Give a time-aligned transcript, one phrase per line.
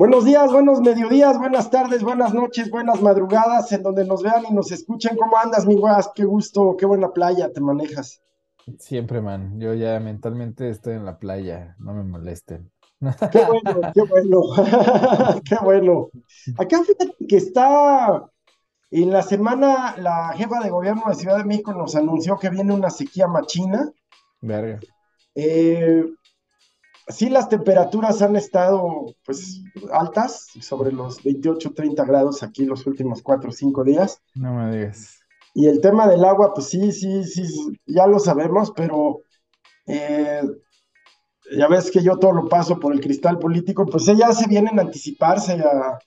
[0.00, 4.54] Buenos días, buenos mediodías, buenas tardes, buenas noches, buenas madrugadas, en donde nos vean y
[4.54, 5.14] nos escuchen.
[5.14, 6.10] ¿Cómo andas, mi guas?
[6.14, 8.22] Qué gusto, qué buena playa te manejas.
[8.78, 9.60] Siempre, man.
[9.60, 12.72] Yo ya mentalmente estoy en la playa, no me molesten.
[13.30, 14.42] Qué bueno, qué bueno,
[15.44, 16.08] qué bueno.
[16.56, 18.24] Acá fíjate que está
[18.90, 22.72] en la semana la jefa de gobierno de Ciudad de México nos anunció que viene
[22.72, 23.92] una sequía machina.
[24.40, 24.80] Verga.
[25.34, 26.06] Eh,
[27.10, 33.22] sí, las temperaturas han estado pues altas, sobre los 28, 30 grados aquí los últimos
[33.22, 34.20] 4 o 5 días.
[34.34, 35.18] No me digas.
[35.54, 37.44] Y el tema del agua, pues sí, sí, sí,
[37.86, 39.22] ya lo sabemos, pero
[39.86, 40.42] eh,
[41.56, 44.78] ya ves que yo todo lo paso por el cristal político, pues ya se vienen
[44.78, 45.98] a anticiparse a...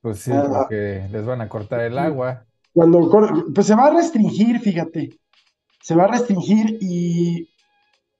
[0.00, 0.46] Pues sí, Ah.
[0.48, 2.46] porque les van a cortar el agua.
[2.72, 3.10] Cuando,
[3.54, 5.18] pues se va a restringir, fíjate,
[5.82, 7.48] se va a restringir y,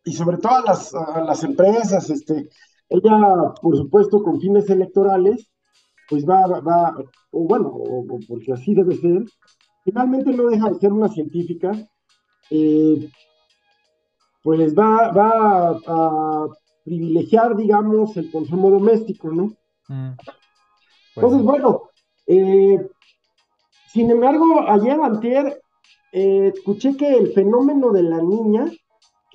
[0.07, 2.49] y sobre todo a las, a las empresas, este,
[2.89, 5.51] ella, por supuesto, con fines electorales,
[6.09, 6.95] pues va, va,
[7.33, 9.25] o bueno, o- o porque así debe ser,
[9.85, 11.73] finalmente no deja de ser una científica,
[12.51, 13.11] eh,
[14.43, 15.31] pues va, va
[15.71, 16.47] a, a
[16.85, 19.47] privilegiar, digamos, el consumo doméstico, ¿no?
[19.89, 20.13] Mm.
[20.17, 21.47] Pues Entonces, sí.
[21.47, 21.83] bueno,
[22.29, 22.89] eh,
[23.93, 25.61] sin embargo, ayer antier
[26.13, 28.71] eh, escuché que el fenómeno de la niña,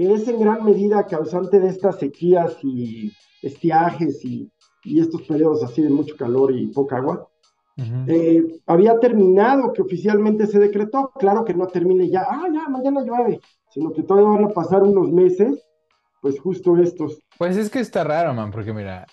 [0.02, 3.12] que es en gran medida causante de estas sequías y
[3.44, 4.52] estiajes y,
[4.84, 7.30] y estos periodos así de mucho calor y poca agua,
[7.78, 8.06] Ujú.
[8.08, 11.12] eh, había terminado, que oficialmente se decretó.
[11.20, 14.82] Claro que no termine ya, ah, ya, mañana llueve, sino que todavía van a pasar
[14.82, 15.64] unos meses,
[16.20, 17.20] pues justo estos.
[17.38, 19.06] Pues es que está raro, man, porque mira,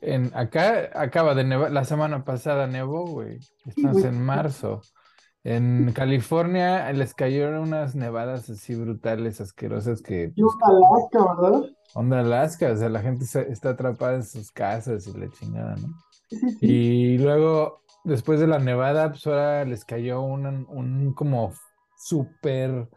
[0.00, 3.40] en, acá acaba de nevar, la semana pasada nevó, güey.
[3.66, 4.06] Estamos güey.
[4.06, 4.80] en marzo.
[5.52, 11.70] En California les cayeron unas nevadas así brutales, asquerosas que Y pues, una Alaska, ¿verdad?
[11.94, 15.76] onda Alaska, o sea, la gente se- está atrapada en sus casas y la chingada,
[15.76, 15.88] ¿no?
[16.28, 16.66] Sí, sí, sí.
[16.66, 21.52] Y luego, después de la nevada, pues ahora les cayó un, un como
[21.98, 22.88] súper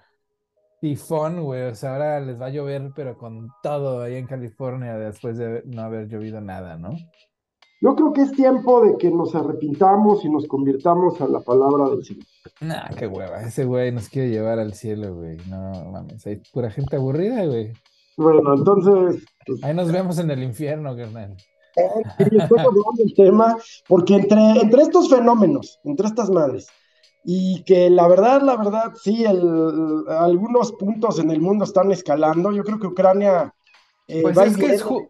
[0.81, 1.63] tifón, güey.
[1.63, 5.63] O sea, ahora les va a llover, pero con todo ahí en California, después de
[5.65, 6.91] no haber llovido nada, ¿no?
[7.81, 11.89] Yo creo que es tiempo de que nos arrepintamos y nos convirtamos a la palabra
[11.89, 12.25] del Señor.
[12.61, 13.41] Nah, qué hueva.
[13.41, 15.37] Ese güey nos quiere llevar al cielo, güey.
[15.47, 17.71] No mames, hay pura gente aburrida, güey.
[18.17, 21.37] Bueno, entonces, pues, Ahí nos vemos en el infierno, carnal.
[21.37, 23.55] sí, después hablamos del tema,
[23.87, 26.67] porque entre, entre estos fenómenos, entre estas madres,
[27.23, 32.51] y que la verdad, la verdad, sí, el- algunos puntos en el mundo están escalando,
[32.51, 33.53] yo creo que Ucrania
[34.09, 34.83] eh, Pues va es que es, viene.
[34.83, 35.09] ju-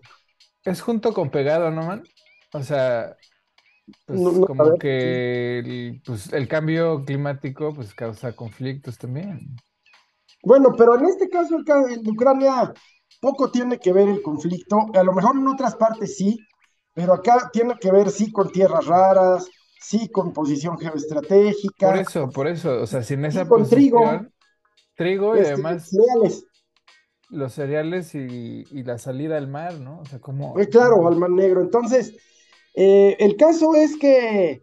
[0.65, 2.03] es junto con pegado, ¿no, man?
[2.53, 3.17] O sea,
[4.05, 8.97] pues No- no, a como ver, que el, pues, el cambio climático pues causa conflictos
[8.99, 9.61] también.
[10.43, 11.57] Bueno, pero en este caso
[11.89, 12.73] en Ucrania
[13.21, 16.37] poco tiene que ver el conflicto, a lo mejor en otras partes sí,
[16.93, 19.47] pero acá tiene que ver sí con tierras raras,
[19.81, 20.77] sí con posición
[21.77, 24.03] Por geoestratégica, eso, por eso, o sea, sin esa con trigo.
[24.03, 24.33] posición,
[24.95, 26.45] trigo y este, además cereales.
[27.29, 29.99] los cereales y, y la salida al mar, ¿no?
[30.01, 30.61] O sea, como...
[30.61, 31.61] Eh, Claro, al mar negro.
[31.61, 32.15] Entonces,
[32.75, 34.61] eh, el caso es que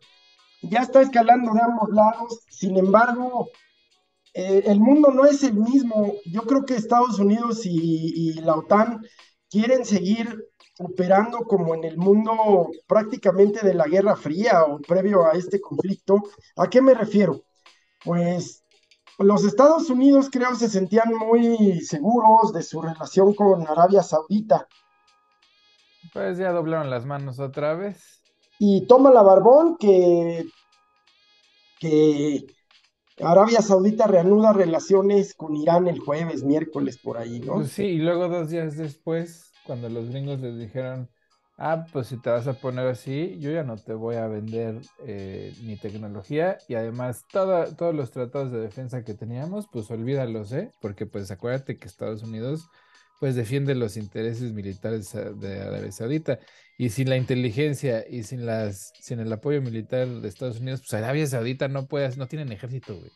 [0.63, 2.41] ya está escalando de ambos lados.
[2.49, 3.49] Sin embargo,
[4.35, 6.15] eh, el mundo no es el mismo.
[6.27, 9.03] Yo creo que Estados Unidos y, y la OTAN
[9.51, 10.47] quieren seguir
[10.79, 16.23] operando como en el mundo prácticamente de la Guerra Fría o previo a este conflicto.
[16.57, 17.45] ¿A qué me refiero?
[18.05, 18.63] Pues
[19.19, 24.69] los Estados Unidos creo se sentían muy seguros de su relación con Arabia Saudita.
[26.17, 28.23] Pues ya doblaron las manos otra vez.
[28.59, 30.47] Y toma la barbón que,
[31.79, 32.47] que
[33.21, 37.55] Arabia Saudita reanuda relaciones con Irán el jueves, miércoles, por ahí, ¿no?
[37.57, 41.11] Pues sí, y luego dos días después, cuando los gringos les dijeron,
[41.59, 44.81] ah, pues si te vas a poner así, yo ya no te voy a vender
[45.07, 50.53] eh, ni tecnología y además todo- todos los tratados de defensa que teníamos, pues olvídalos,
[50.53, 50.71] ¿eh?
[50.81, 52.69] Porque pues acuérdate que Estados Unidos
[53.21, 56.39] pues defiende los intereses militares a- de Arabia Saudita
[56.79, 60.95] y sin la inteligencia y sin las sin el apoyo militar de Estados Unidos, pues
[60.95, 63.11] Arabia Saudita no puede, no tienen ejército, güey.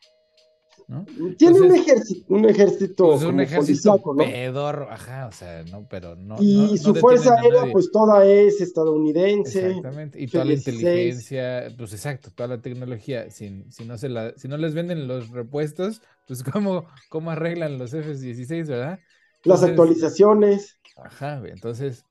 [0.88, 1.06] ¿No?
[1.38, 4.25] Tiene un ejército, un ejército Pues un ejército ¿no?
[4.25, 8.61] pedorro, ajá, o sea, no, pero no, Y no, su fuerza aérea, pues toda es
[8.61, 9.69] estadounidense.
[9.69, 10.73] Exactamente, y toda la F-16.
[10.73, 15.06] inteligencia, pues exacto, toda la tecnología, si, si no se la, si no les venden
[15.06, 18.99] los repuestos, pues cómo, cómo arreglan los F-16, ¿verdad?
[19.44, 20.78] Las actualizaciones.
[20.96, 22.04] Ajá, güey, entonces,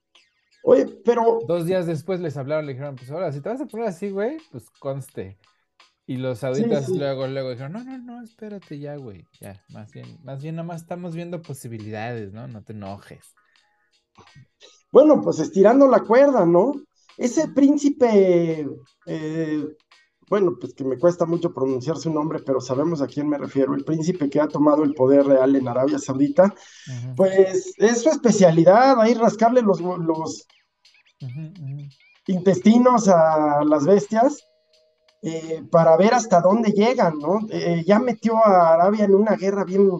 [0.63, 3.65] Oye, pero dos días después les hablaron, le dijeron, pues ahora, si te vas a
[3.65, 5.37] poner así, güey, pues conste.
[6.05, 6.97] Y los sauditas sí.
[6.97, 10.67] luego, luego dijeron, no, no, no, espérate ya, güey, ya, más bien, más bien nada
[10.67, 12.47] más estamos viendo posibilidades, ¿no?
[12.47, 13.35] No te enojes.
[14.91, 16.73] bueno, pues estirando la cuerda, ¿no?
[17.19, 18.65] ese príncipe,
[19.05, 19.67] eh,
[20.29, 23.73] bueno, pues que me cuesta mucho pronunciar su nombre, pero sabemos a quién me refiero,
[23.73, 26.53] el príncipe que ha tomado el poder real en Arabia Saudita,
[27.15, 30.47] pues es su especialidad, ahí rascarle los, los
[32.27, 34.45] intestinos a las bestias.
[35.21, 37.39] Eh, para ver hasta dónde llegan, ¿no?
[37.51, 39.91] Eh, ya metió a Arabia en una guerra bien,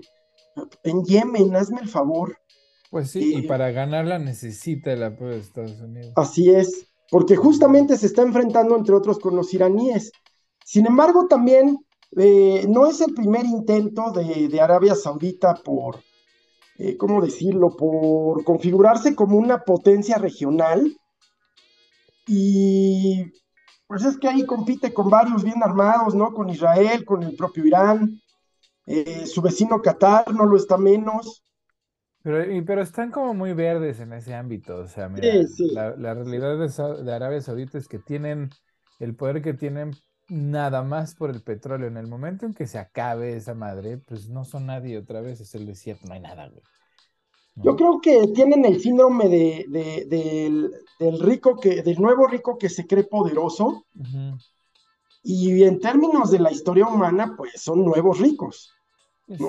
[0.84, 2.38] en Yemen, hazme el favor.
[2.90, 6.14] Pues sí, y para ganarla necesita el apoyo de Estados Unidos.
[6.16, 10.12] Así es, porque justamente se está enfrentando, entre otros, con los iraníes.
[10.64, 11.80] Sin embargo, también
[12.18, 16.00] eh, no es el primer intento de, Arabia Saudita por,
[16.78, 20.96] eh, ¿cómo decirlo?, por configurarse como una potencia regional.
[22.28, 23.32] Y
[23.88, 26.32] pues es que ahí compite con varios bien armados, ¿no?
[26.34, 28.22] Con Israel, con el propio Irán,
[28.86, 31.44] eh, su vecino Qatar no lo está menos.
[32.22, 34.76] Pero, pero están como muy verdes en ese ámbito.
[34.78, 35.28] O sea, mira,
[35.98, 38.50] La, realidad de, Arabia Saudita es que tienen
[39.00, 39.92] el poder que tienen
[40.28, 41.88] nada más por el petróleo.
[41.88, 45.40] En el momento en que se acabe esa madre, pues no son nadie otra vez,
[45.40, 46.62] es el desierto, no hay nada, güey.
[47.62, 52.88] Yo creo que tienen el síndrome de, del, rico que, del nuevo rico que se
[52.88, 53.86] cree poderoso.
[55.24, 58.74] Y en términos de la historia humana, pues son nuevos ricos.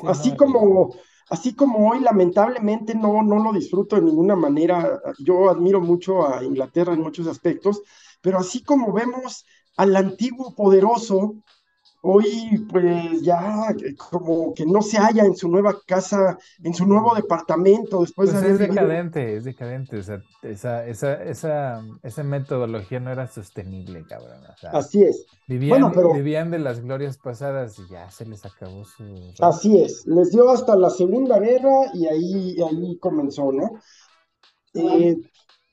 [0.04, 0.92] Así como
[1.30, 6.44] así como hoy lamentablemente no, no lo disfruto de ninguna manera, yo admiro mucho a
[6.44, 7.82] Inglaterra en muchos aspectos,
[8.20, 9.46] pero así como vemos
[9.76, 11.36] al antiguo poderoso
[12.02, 13.74] hoy pues ya
[14.10, 18.42] como que no se halla en su nueva casa, en su nuevo departamento después pues
[18.42, 24.40] Es decadente, es decadente, o sea, esa, esa, esa, esa metodología no era sostenible, cabrón.
[24.72, 25.26] así es.
[25.46, 29.32] Vivían, vivían de las glorias pasadas y ya se les acabó su...
[29.40, 33.80] Así es, les dio hasta la Segunda Guerra y ahí, ahí comenzó, ¿no?
[34.74, 35.16] Eh,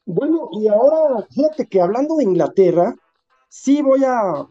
[0.06, 2.96] bueno, y ahora, fíjate que hablando de Inglaterra,
[3.50, 4.48] sí voy a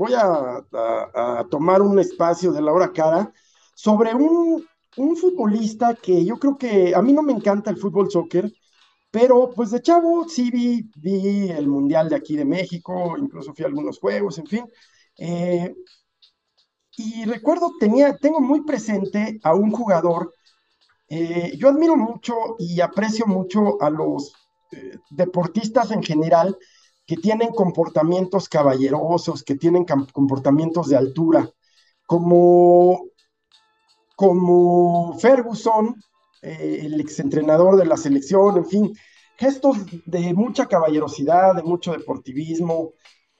[0.00, 3.30] voy a, tomar un espacio de la hora cara
[3.74, 4.66] sobre un,
[5.16, 8.50] futbolista que yo creo que a mí no me encanta el fútbol soccer,
[9.10, 13.64] pero pues de chavo sí vi, vi el Mundial de aquí de México, incluso fui
[13.64, 14.64] a algunos juegos, en fin.
[15.18, 15.74] Eh,
[16.96, 20.32] y recuerdo, tenía, tengo muy presente a un jugador,
[21.08, 24.32] eh, yo admiro mucho y aprecio mucho a los
[24.72, 26.56] eh, deportistas en general
[27.10, 31.50] que tienen comportamientos caballerosos, que tienen comportamientos de altura,
[32.06, 33.06] como,
[34.14, 35.96] como Ferguson,
[36.40, 38.92] eh, el exentrenador de la selección, en fin,
[39.36, 42.92] gestos de mucha caballerosidad, de mucho deportivismo,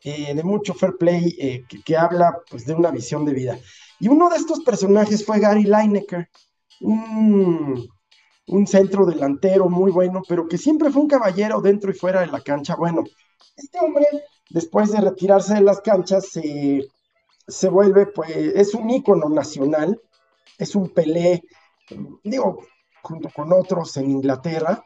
[0.02, 3.56] eh, de mucho fair play, eh, que, habla pues, de una visión de vida.
[4.00, 6.28] Y uno de estos personajes fue Gary Lineker,
[6.80, 7.88] un,
[8.48, 12.26] un centro delantero muy bueno, pero que siempre fue un caballero dentro y fuera de
[12.26, 12.74] la cancha.
[12.74, 13.04] Bueno,
[13.56, 14.06] este hombre,
[14.48, 20.00] después de retirarse de las canchas, se, vuelve, pues, es un ícono nacional,
[20.58, 21.42] es un Pelé,
[22.24, 22.64] digo,
[23.02, 24.84] junto con otros en Inglaterra,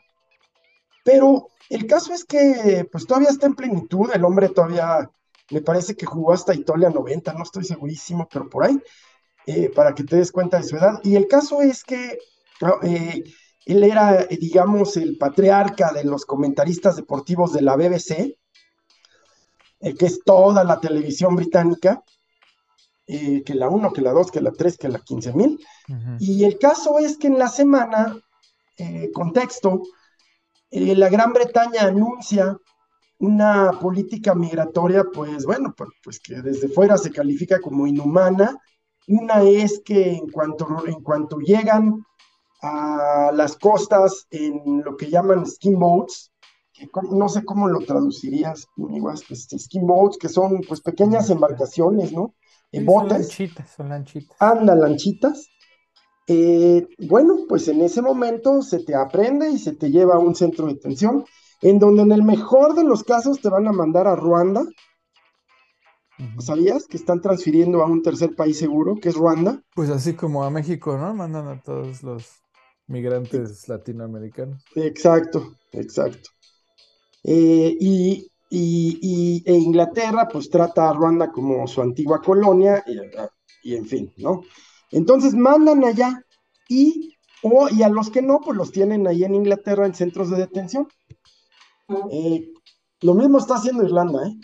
[1.05, 5.11] pero el caso es que, pues, todavía está en plenitud, el hombre todavía,
[5.51, 8.79] me parece que jugó hasta Italia 90, no estoy segurísimo, pero por ahí,
[9.47, 12.19] eh, para que te des cuenta de su edad, y el caso es que...
[12.63, 13.25] Ah, eh,
[13.67, 18.37] él era, digamos, el patriarca de los comentaristas deportivos de la BBC,
[19.85, 22.03] eh, que es toda la televisión británica,
[23.07, 25.61] eh, que la 1, que la 2, que la 3, que la 15 mil.
[26.19, 28.17] Y el caso es que en la semana,
[28.79, 29.83] eh, contexto,
[30.71, 32.57] la Gran Bretaña anuncia
[33.19, 38.59] una política migratoria, pues bueno, pues, pues, que desde fuera se califica como inhumana.
[39.07, 42.03] Una es que en cuanto, en cuanto llegan
[42.63, 46.33] a las costas en lo que llaman skin boats,
[47.11, 52.35] no sé cómo lo traducirías, igual, pues, skin boats, que son pues pequeñas embarcaciones, ¿no?
[52.73, 53.09] En botes.
[53.09, 54.37] Son lanchitas, son lanchitas.
[54.41, 55.49] Anda, lanchitas.
[56.27, 60.35] Eh, bueno, pues en ese momento se te aprende y se te lleva a un
[60.35, 61.25] centro de detención,
[61.61, 64.65] en donde en el mejor de los casos te van a mandar a Ruanda.
[66.39, 69.61] ¿Sabías que están transfiriendo a un tercer país seguro, que es Ruanda?
[69.75, 71.13] Pues así como a México, ¿no?
[71.13, 72.41] Mandan a todos los
[72.87, 74.65] migrantes latinoamericanos.
[74.77, 76.31] Exacto, exacto.
[77.25, 82.85] Eh, y, e Inglaterra pues trata a Ruanda como su antigua colonia
[83.65, 84.43] y, en fin, ¿no?
[84.93, 86.23] Entonces mandan allá
[86.69, 90.31] y, o, y a los que no, pues los tienen ahí en Inglaterra en centros
[90.31, 90.87] de detención.
[92.13, 92.53] Eh,
[93.01, 94.39] lo mismo está haciendo Irlanda, ¿eh?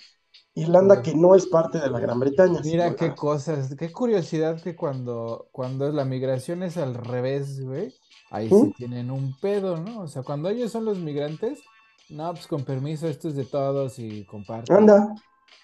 [0.55, 2.61] Irlanda que no es parte de la Gran Bretaña.
[2.65, 7.95] Mira qué cosas, qué curiosidad que cuando, cuando la migración es al revés, güey,
[8.31, 10.01] ahí sí tienen un pedo, ¿no?
[10.01, 11.61] O sea, cuando ellos son los migrantes,
[12.11, 14.73] no, pues con permiso, esto es de todos y comparte.
[14.73, 15.15] Anda.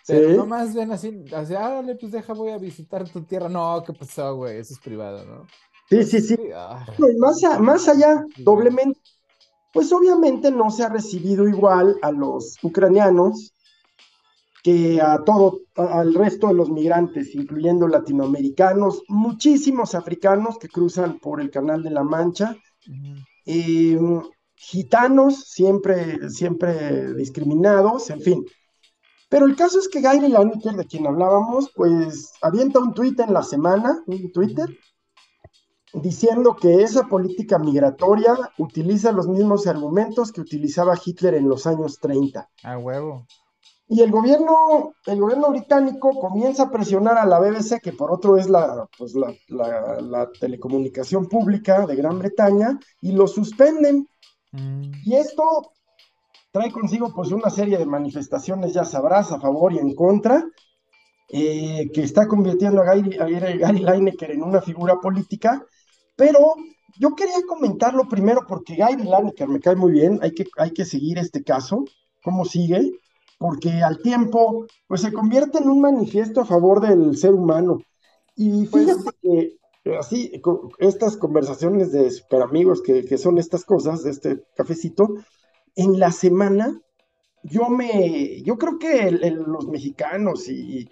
[0.06, 0.36] Pero sí.
[0.36, 3.48] nomás ven así, así, árale, pues deja, voy a visitar tu tierra.
[3.48, 4.58] No, ¿qué pasó, güey?
[4.58, 5.46] Eso es privado, ¿no?
[5.88, 6.36] Sí, sí, sí.
[6.54, 6.84] ah,
[7.18, 9.00] más, a- más allá, Sí, doblemente,
[9.72, 13.52] pues obviamente no se ha recibido igual a los ucranianos
[14.62, 21.18] que a todo, a- al resto de los migrantes, incluyendo latinoamericanos, muchísimos africanos que cruzan
[21.20, 22.56] por el Canal de la Mancha,
[23.44, 23.98] eh,
[24.56, 28.44] gitanos siempre, siempre discriminados, en fin.
[29.28, 33.32] Pero el caso es que Gary Lineker, de quien hablábamos, pues avienta un tuit en
[33.34, 34.68] la semana, un Twitter,
[35.92, 41.98] diciendo que esa política migratoria utiliza los mismos argumentos que utilizaba Hitler en los años
[42.00, 42.48] 30.
[42.64, 43.26] A huevo.
[43.88, 48.36] Y el gobierno, el gobierno británico comienza a presionar a la BBC, que por otro
[48.36, 54.08] es la, pues la, la- la telecomunicación pública de Gran Bretaña, y lo suspenden.
[54.56, 55.72] Mm, Y esto
[56.52, 60.44] trae consigo pues una serie de manifestaciones, ya sabrás, a favor y en contra,
[61.28, 65.64] eh, que está convirtiendo a Gary, a Gary- Lineker en una figura política,
[66.16, 66.54] pero
[66.98, 70.84] yo quería comentarlo primero porque Gary Lineker me cae muy bien, hay que, hay que
[70.84, 71.84] seguir este caso,
[72.22, 72.92] cómo sigue,
[73.38, 77.80] porque al tiempo pues se convierte en un manifiesto a favor del ser humano.
[78.34, 79.56] Y fíjate que
[79.98, 85.14] así, co- estas conversaciones de super amigos que, que son estas cosas, este cafecito,
[85.76, 86.80] en la semana,
[87.42, 90.88] yo me, yo creo que los mexicanos y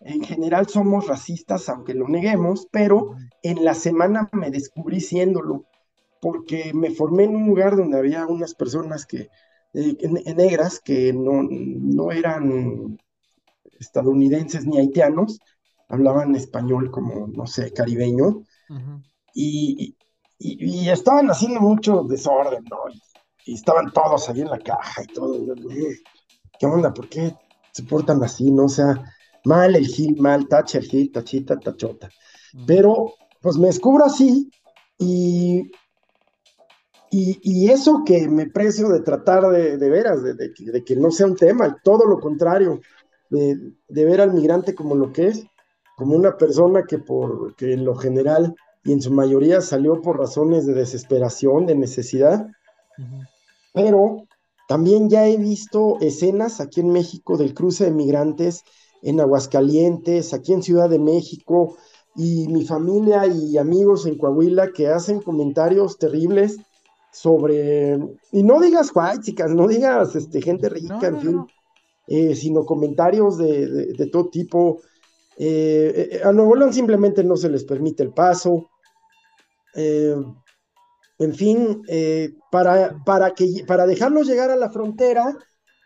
[0.00, 5.66] en general somos racistas, aunque lo neguemos, pero en la semana me descubrí siéndolo,
[6.20, 9.30] porque me formé en un lugar donde había unas personas que,
[9.74, 12.98] eh, ne- negras que no, no eran
[13.78, 15.40] estadounidenses ni haitianos,
[15.94, 18.26] hablaban español como, no sé, caribeño,
[18.70, 19.02] Ujú.
[19.34, 19.96] y,
[20.38, 22.78] y- y estaban haciendo mucho desorden, ¿no?
[22.92, 23.02] Y,
[23.52, 25.34] y estaban todos ahí en la caja y todo.
[25.70, 25.96] "Eh,
[26.58, 26.92] ¿Qué onda?
[26.94, 27.34] ¿Por qué
[27.72, 28.50] se portan así?
[28.50, 29.02] No, o sea,
[29.44, 32.08] mal el Gil, mal, tacha el Gil, tachita, tachota.
[32.66, 34.50] Pero, pues me descubro así
[34.98, 35.70] y,
[37.10, 40.84] y, y eso que me precio de tratar de, de veras, de, de que, de
[40.84, 42.80] que no sea un tema, todo lo contrario,
[43.88, 45.44] de ver al migrante como lo que es,
[45.94, 50.18] como una persona que por que en lo general y en su mayoría salió por
[50.18, 52.48] razones de desesperación, de necesidad,
[53.72, 54.28] pero
[54.66, 58.64] también ya he visto escenas aquí en México del cruce de migrantes
[59.02, 61.76] en Aguascalientes, aquí en Ciudad de México,
[62.14, 66.62] y mi familia y amigos en Coahuila que hacen comentarios terribles
[67.10, 67.98] sobre,
[68.32, 71.48] y no digas chicas, no digas este, gente rica, No, en fin, no.
[72.06, 74.80] eh, sino comentarios de, de- de todo tipo.
[75.36, 78.70] Eh, eh, a Nuevo León simplemente no se les permite el paso.
[79.74, 80.16] Eh,
[81.18, 81.82] en fin,
[82.50, 85.36] para, para, que, para dejarlos llegar a la frontera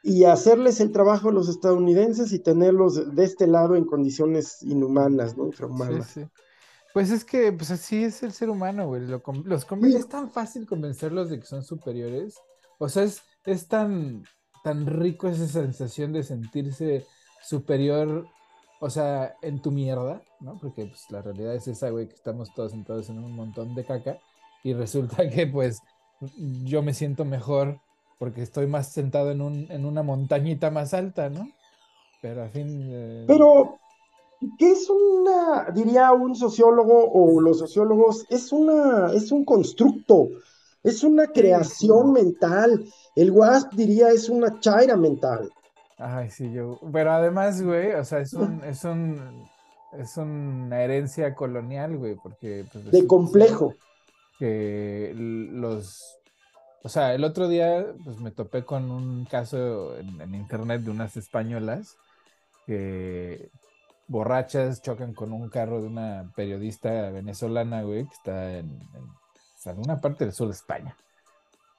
[0.02, 5.36] y hacerles el trabajo a los estadounidenses y tenerlos de este lado en condiciones inhumanas,
[5.36, 5.46] ¿no?
[5.46, 6.08] Infrahumanas.
[6.08, 6.26] sí.
[6.94, 9.06] Pues es que, pues así es el ser humano, güey.
[9.06, 9.94] Lo los Sí.
[9.94, 12.36] Es tan fácil convencerlos de que son superiores.
[12.78, 14.24] O sea, es, es tan,
[14.64, 17.06] tan rico esa sensación de sentirse
[17.42, 18.26] superior,
[18.80, 20.58] o sea, en tu mierda, ¿no?
[20.60, 23.84] Porque pues, la realidad es esa, güey, que estamos todos sentados en un montón de
[23.84, 24.18] caca
[24.62, 25.80] y resulta que, pues,
[26.64, 27.80] yo me siento mejor
[28.18, 31.48] porque estoy más sentado en, un, en una montañita más alta, ¿no?
[32.20, 33.24] Pero a fin de...
[33.28, 33.78] Pero,
[34.58, 40.28] ¿qué es una, diría un sociólogo o los sociólogos, es una, es un constructo,
[40.82, 42.84] es una creación mental.
[43.14, 45.50] El WASP diría es una chaira mental.
[45.98, 46.78] Ay, sí, yo.
[46.92, 49.48] Pero además, güey, o sea, es un, es un,
[49.98, 53.74] es una herencia colonial, güey, porque pues, de complejo.
[54.38, 56.18] que los,
[56.84, 60.90] o sea, el otro día, pues me topé con un caso en, en internet de
[60.90, 61.96] unas españolas
[62.64, 63.50] que
[64.06, 69.78] borrachas chocan con un carro de una periodista venezolana, güey, que está en, en, en
[69.78, 70.96] una parte del sur de España.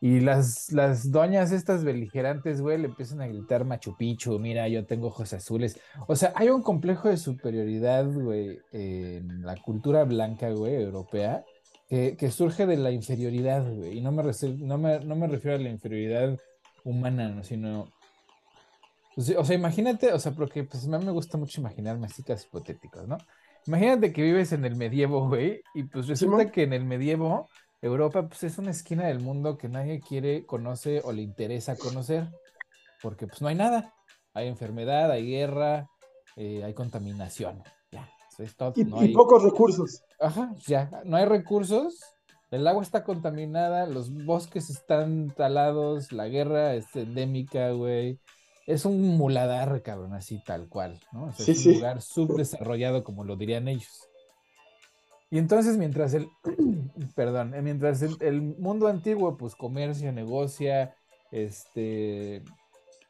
[0.02, 4.86] Y las, las doñas estas beligerantes, güey, le empiezan a gritar Machu Picchu, mira, yo
[4.86, 5.78] tengo ojos azules.
[6.08, 11.44] O sea, hay un complejo de superioridad, güey, en la cultura blanca, güey, europea,
[11.90, 13.98] que, que surge de la inferioridad, güey.
[13.98, 14.24] Y no me,
[14.60, 16.38] no, me, no me refiero a la inferioridad
[16.86, 17.44] humana, ¿no?
[17.44, 17.92] sino...
[19.16, 22.24] pues, o sea, imagínate, o sea, porque pues a mí me gusta mucho imaginarme así
[22.24, 23.18] casos hipotéticos, ¿no?
[23.68, 27.50] Imagínate que vives en el medievo, güey, y pues resulta que en el medievo
[27.82, 32.28] Europa pues es una esquina del mundo que nadie quiere, conoce o le interesa conocer,
[33.02, 33.94] porque pues no hay nada.
[34.34, 35.90] Hay enfermedad, hay guerra,
[36.36, 37.64] eh, hay contaminación.
[37.92, 38.74] Ya, eso es todo.
[38.76, 39.14] Y, no y hay...
[39.14, 40.04] pocos recursos.
[40.20, 42.00] Ajá, ya, no hay recursos
[42.52, 48.20] el agua está contaminada, los bosques están talados, la guerra es endémica, güey.
[48.66, 51.30] Es un muladar, cabrón, así tal cual, ¿no?
[51.30, 54.09] es un lugar subdesarrollado, como lo dirían ellos.
[55.32, 56.30] Y entonces, mientras el,
[57.16, 60.96] perdón, eh, mientras el, mundo antiguo, pues comercia, negocia,
[61.32, 62.44] este,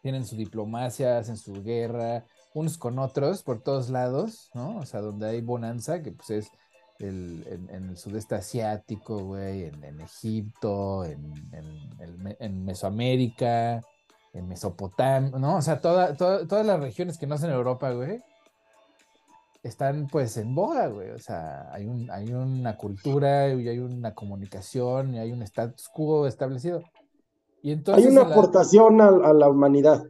[0.02, 4.78] tienen su diplomacia, hacen su guerra, unos con otros por todos lados, ¿no?
[4.78, 6.52] O sea, donde hay bonanza, que pues es
[7.00, 11.34] el, en, el sudeste asiático, güey, en, Egipto, en,
[12.40, 13.82] en, Mesoamérica,
[14.34, 15.58] en Mesopotamia, ¿no?
[15.58, 18.22] O sea, todas las regiones que no son Europa, güey,
[19.64, 21.10] están pues en boga, güey.
[21.12, 25.90] O sea, hay, un, hay una cultura y hay una comunicación y hay un status
[25.90, 26.82] quo establecido.
[27.62, 30.06] Y entonces, hay una aportación a, la humanidad.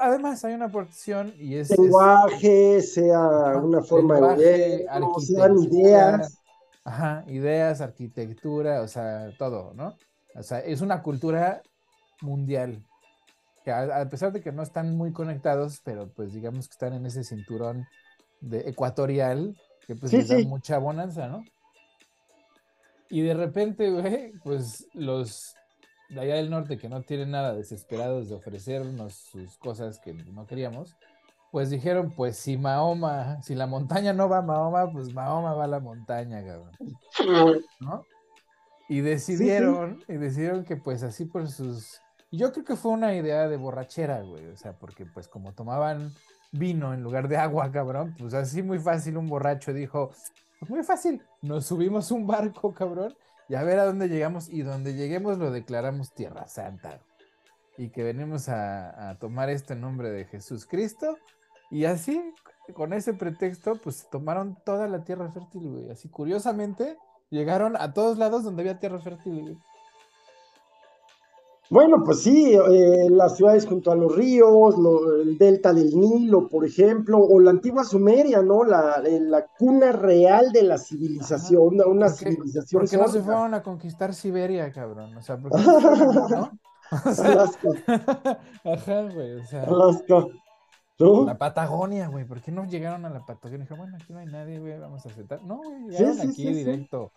[0.00, 1.76] Además, hay una aportación y es.
[1.76, 4.86] Lenguaje, sea una forma de
[5.20, 6.38] sean ideas.
[6.84, 9.94] Ajá, ideas, arquitectura, o sea, todo, ¿no?
[10.34, 11.62] O sea, es una cultura
[12.22, 12.82] mundial.
[13.64, 17.04] Que a pesar de que no están muy conectados, pero pues digamos que están en
[17.04, 17.86] ese cinturón
[18.40, 21.44] de ecuatorial, que pues les da mucha bonanza, ¿no?
[23.10, 25.54] Y de repente, güey, pues los
[26.08, 30.46] de allá del norte que no tienen nada desesperados de ofrecernos sus cosas que no
[30.46, 30.96] queríamos,
[31.50, 35.64] pues dijeron, pues si Mahoma, si la montaña no va a Mahoma, pues Mahoma va
[35.64, 36.72] a la montaña, cabrón.
[37.80, 38.04] ¿No?
[38.88, 42.00] Y decidieron, y decidieron que pues así por sus...
[42.30, 46.12] Yo creo que fue una idea de borrachera, güey, o sea, porque pues como tomaban
[46.52, 48.14] vino en lugar de agua, cabrón.
[48.18, 50.10] Pues así muy fácil, un borracho dijo,
[50.58, 53.14] pues muy fácil, nos subimos un barco, cabrón,
[53.48, 57.00] y a ver a dónde llegamos, y donde lleguemos lo declaramos Tierra Santa.
[57.76, 61.16] Y que venimos a, tomar este nombre de Jesús Cristo.
[61.70, 62.20] Y así,
[62.74, 65.90] con ese pretexto, pues tomaron toda la tierra fértil, güey.
[65.90, 66.98] Así curiosamente,
[67.30, 69.58] llegaron a todos lados donde había tierra fértil, güey.
[71.70, 74.74] Bueno, pues sí, eh, las ciudades junto a los ríos,
[75.22, 78.64] el delta del Nilo, por ejemplo, o la antigua Sumeria, ¿no?
[78.64, 82.80] La, eh, la cuna real de la civilización, una civilización.
[82.80, 85.14] ¿Por qué no se fueron a conquistar Siberia, cabrón?
[85.16, 86.58] O sea, ¿por qué ¿no?
[86.90, 87.68] Alaska.
[88.64, 89.64] Ajá, güey, o sea.
[89.64, 90.26] Alaska.
[90.98, 91.24] ¿No?
[91.26, 93.66] La Patagonia, güey, ¿por qué no llegaron a la Patagonia?
[93.66, 95.42] Dije, bueno, aquí no hay nadie, güey, vamos a aceptar.
[95.44, 97.12] No, güey, llegaron aquí directo.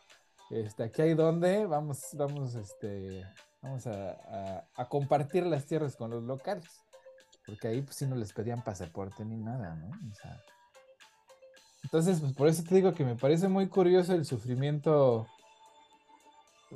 [0.52, 3.24] Este, aquí hay donde, vamos, vamos, este,
[3.62, 6.84] Vamos a, compartir las tierras con los locales.
[7.46, 9.90] Porque ahí pues sí no les pedían pasaporte ni nada, ¿no?
[9.90, 10.40] O sea,
[11.84, 15.28] entonces, pues por eso te digo que me parece muy curioso el sufrimiento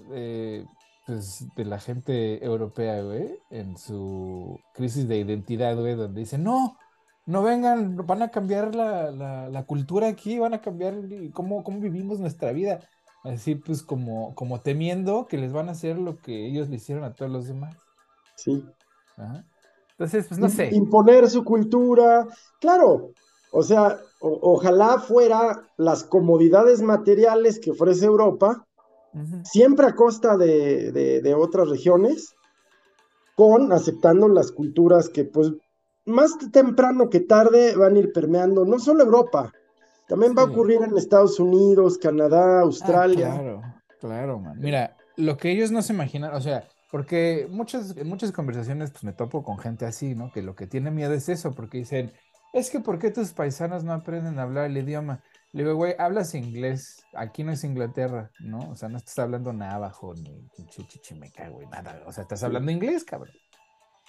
[0.09, 0.65] de,
[1.05, 6.77] pues, de la gente europea, güey, en su crisis de identidad, güey, donde dicen, no,
[7.25, 10.95] no vengan, van a cambiar la, la cultura aquí, van a cambiar
[11.33, 12.79] cómo, cómo vivimos nuestra vida
[13.25, 17.03] así pues como, como temiendo que les van a hacer lo que ellos le hicieron
[17.03, 17.75] a todos los demás.
[18.35, 18.63] Sí.
[19.91, 20.69] Entonces, pues no sé.
[20.73, 22.27] Imponer su cultura,
[22.59, 23.11] claro,
[23.51, 28.65] o sea, ojalá fuera las comodidades materiales que ofrece Europa,
[29.45, 32.35] siempre a costa de, de, otras regiones,
[33.35, 35.53] con aceptando las culturas que pues
[36.05, 39.53] más temprano que tarde van a ir permeando, no solo Europa,
[40.07, 43.31] también va a ocurrir en Estados Unidos, Canadá, ah, Australia.
[43.33, 43.61] claro,
[43.99, 44.59] claro, man.
[44.59, 49.03] Mira, lo que ellos no se imaginan, o sea, porque muchas, en muchas conversaciones pues
[49.03, 50.31] me topo con gente así, ¿no?
[50.31, 52.11] Que lo que tiene miedo es eso, porque dicen,
[52.53, 55.21] es que ¿por qué tus paisanos no aprenden a hablar el idioma?
[55.51, 58.59] Le digo, güey, hablas inglés, aquí no es Inglaterra, ¿no?
[58.69, 62.03] O sea, no estás hablando navajo ni chichichimeca, güey, nada.
[62.05, 63.33] O sea, estás hablando inglés, cabrón.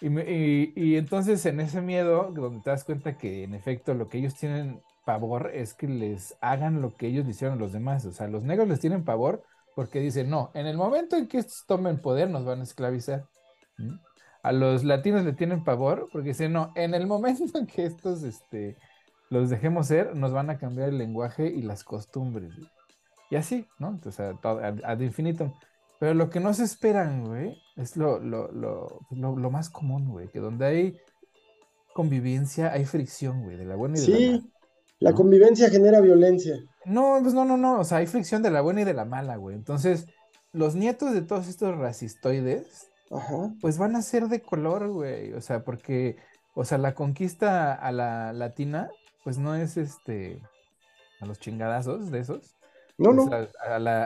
[0.01, 4.09] Y, y, y, entonces en ese miedo, donde te das cuenta que en efecto lo
[4.09, 7.73] que ellos tienen pavor es que les hagan lo que ellos le hicieron a los
[7.73, 8.05] demás.
[8.05, 9.45] O sea, los negros les tienen pavor
[9.77, 13.25] porque dicen, no, en el momento en que estos tomen poder nos van a esclavizar.
[14.43, 18.25] A los latinos le tienen pavor porque dicen, no, en el momento en que estos
[18.25, 18.77] este,
[19.31, 22.53] los dejemos ser, nos van a cambiar el lenguaje y las costumbres.
[23.31, 23.91] Y así, ¿no?
[23.91, 25.53] Entonces, ad, infinitum.
[26.01, 30.29] Pero lo que no se esperan, güey, es lo, lo, lo, lo, más común, güey,
[30.29, 30.97] que donde hay
[31.95, 34.56] convivencia, hay fricción, güey, de la buena y de la mala.
[34.99, 36.59] La convivencia genera violencia.
[36.85, 37.81] No, pues no, no, no.
[37.81, 39.55] O sea, hay fricción de la buena y de la mala, güey.
[39.55, 40.07] Entonces,
[40.53, 42.91] los nietos de todos estos racistoides,
[43.61, 45.33] pues van a ser de color, güey.
[45.35, 46.17] O sea, porque,
[46.55, 48.89] o sea, la conquista a la latina,
[49.23, 50.41] pues no es este,
[51.21, 52.57] a los chingadazos de esos.
[52.99, 53.29] No, no.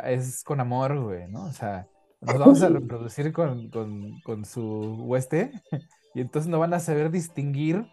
[0.04, 1.44] es con amor, güey, ¿no?
[1.44, 1.86] O sea,
[2.20, 5.52] nos vamos a reproducir con, con, con su hueste
[6.14, 7.86] y entonces no van a saber distinguir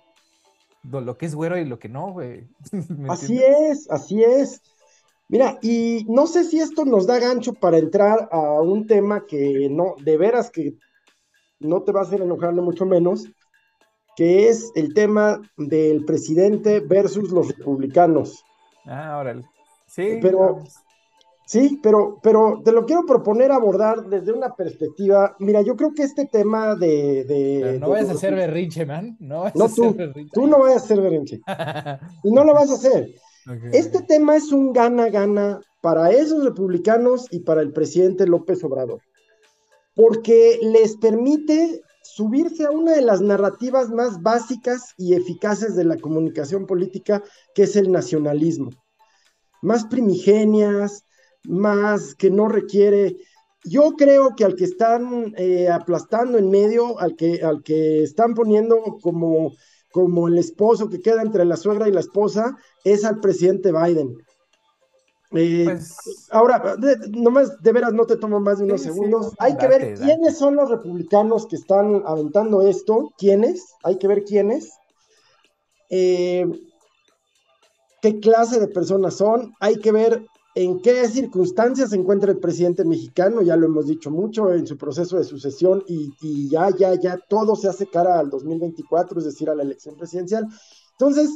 [0.90, 2.48] lo que es güero y lo que no, güey.
[3.10, 4.62] así es, así es.
[5.30, 9.68] Mira, y no sé si esto nos da gancho para entrar a un tema que
[9.70, 10.76] no, de veras que
[11.60, 13.26] no te va a hacer enojar ni mucho menos,
[14.16, 18.44] que es el tema del presidente versus los republicanos.
[18.86, 19.44] Ah, órale.
[19.86, 20.64] Sí, pero,
[21.48, 25.36] sí, pero, pero te lo quiero proponer abordar desde una perspectiva.
[25.40, 27.78] Mira, yo creo que este tema de.
[27.80, 29.18] no vayas a hacer berrinche, man.
[29.20, 30.32] No, vayas a hacer berrinche.
[30.34, 31.42] Tú no vayas a hacer berrinche.
[32.24, 33.16] y no lo vas a hacer.
[33.72, 39.02] este tema es un gana-gana para esos republicanos y para el presidente López Obrador.
[39.96, 45.98] Porque les permite subirse a una de las narrativas más básicas y eficaces de la
[45.98, 47.24] comunicación política,
[47.56, 48.70] que es el nacionalismo
[49.62, 51.04] más primigenias,
[51.48, 53.18] más que no requiere.
[53.64, 58.34] Yo creo que al que están eh, aplastando en medio, al que, al que están
[58.34, 59.54] poniendo como,
[59.92, 64.16] como el esposo que queda entre la suegra y la esposa, es al presidente Biden.
[65.32, 65.98] Eh, pues
[66.32, 69.34] ahora, de, nomás de veras no te tomo más de unos segundos.
[69.40, 74.24] Hay que ver quiénes son los republicanos que están aventando esto, quiénes, hay que ver
[74.24, 74.72] quiénes.
[75.90, 76.46] Eh,
[78.02, 80.26] qué clase de personas son, hay que ver
[80.60, 84.76] en qué circunstancias se encuentra el presidente mexicano, ya lo hemos dicho mucho en su
[84.76, 89.52] proceso de sucesión y, ya, ya, ya todo se hace cara al 2024, es decir,
[89.52, 90.48] a la elección presidencial.
[90.94, 91.30] Entonces,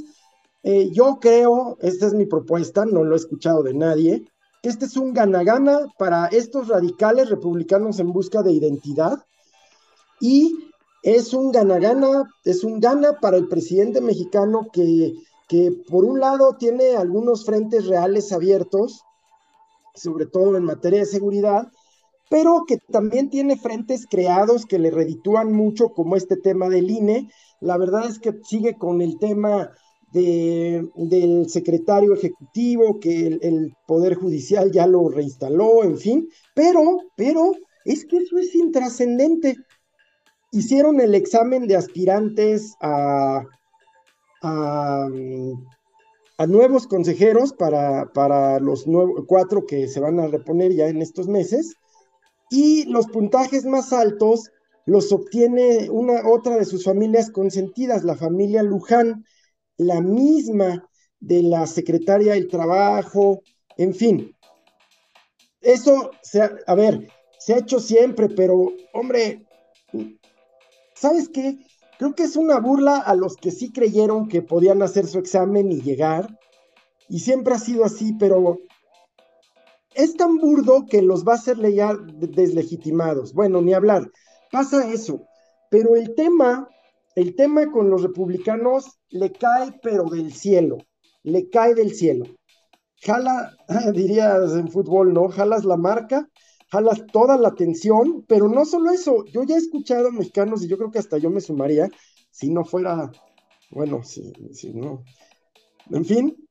[0.64, 4.26] eh, yo creo, esta es mi propuesta, no lo he escuchado de nadie,
[4.64, 9.24] que este es un gana-gana para estos radicales republicanos en busca de identidad
[10.20, 10.52] y
[11.04, 15.14] es un gana-gana, es un gana para el presidente mexicano que
[15.52, 19.02] que por un lado tiene algunos frentes reales abiertos,
[19.94, 21.68] sobre todo en materia de seguridad,
[22.30, 27.30] pero que también tiene frentes creados que le reditúan mucho, como este tema del INE.
[27.60, 29.72] La verdad es que sigue con el tema
[30.14, 37.52] del secretario ejecutivo, que el, Poder Judicial ya lo reinstaló, en fin, pero, pero,
[37.86, 39.58] es que eso es intrascendente.
[40.52, 43.44] Hicieron el examen de aspirantes a,
[46.48, 48.86] nuevos consejeros para, para los
[49.28, 51.76] cuatro que se van a reponer ya en estos meses.
[52.50, 54.52] Y los puntajes más altos
[54.86, 59.26] los obtiene una otra de sus familias consentidas, la familia Luján,
[59.78, 60.88] la misma
[61.20, 63.42] de la secretaria del Trabajo,
[63.78, 64.36] en fin.
[65.62, 69.46] Eso, se a ver, se ha hecho siempre, pero hombre,
[70.96, 71.58] ¿sabes qué?
[72.02, 75.72] Creo que es una burla a los que sí creyeron que podían hacer su examen
[75.72, 76.36] y llegar.
[77.08, 78.58] Y siempre ha sido así, pero
[79.94, 83.34] es tan burdo que los va a hacer deslegitimados.
[83.36, 84.10] Bueno, ni hablar.
[84.52, 85.28] Pasa eso.
[85.70, 86.68] Pero el tema,
[87.16, 90.80] el tema con los republicanos le cae, pero del cielo.
[91.22, 92.26] Le cae del cielo.
[93.04, 93.56] Jala,
[93.94, 95.28] dirías en fútbol, ¿no?
[95.28, 96.28] Jalas la marca
[96.72, 100.68] jalas toda la atención, pero no solo eso, yo ya he escuchado a mexicanos y
[100.68, 101.90] yo creo que hasta yo me sumaría
[102.30, 103.12] si no fuera,
[103.72, 105.04] bueno, si, si no,
[105.90, 106.48] en fin,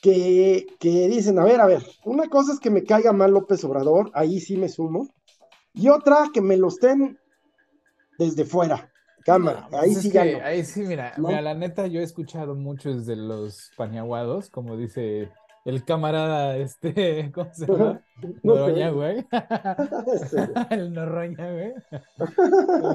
[0.00, 3.64] que, que dicen, a ver, a ver, una cosa es que me caiga mal López
[3.64, 5.08] Obrador, ahí sí me sumo,
[5.74, 7.18] y otra que me lo estén
[8.18, 8.90] desde fuera.
[9.24, 13.16] Cámara, ahí pues sí Ahí sí, mira, mira, la neta, yo he escuchado muchos de
[13.16, 15.32] los pañaguados, como dice
[15.66, 18.00] el camarada, este, ¿cómo se llama?
[18.44, 19.26] Noroña, güey.
[20.70, 21.72] el Noroña, güey.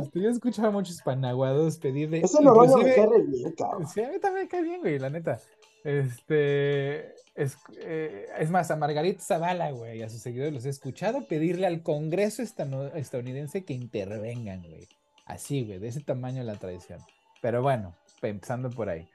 [0.02, 2.22] Este, yo he escuchado a muchos panaguados pedirle.
[2.22, 3.88] Eso Noroña me cae bien, cabrón.
[3.88, 5.40] Sí, a mí también me cae bien, güey, la neta.
[5.84, 11.28] Este, es, eh, es más, a Margarita Zavala, güey, a sus seguidores los he escuchado
[11.28, 14.88] pedirle al Congreso estadounidense que intervengan, güey.
[15.26, 17.02] Así, güey, de ese tamaño la tradición.
[17.42, 19.10] Pero bueno, empezando por ahí.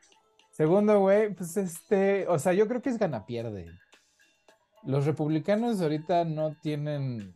[0.57, 3.66] Segundo, güey, pues este, o sea, yo creo que es gana-pierde.
[4.85, 7.35] Los republicanos ahorita no tienen,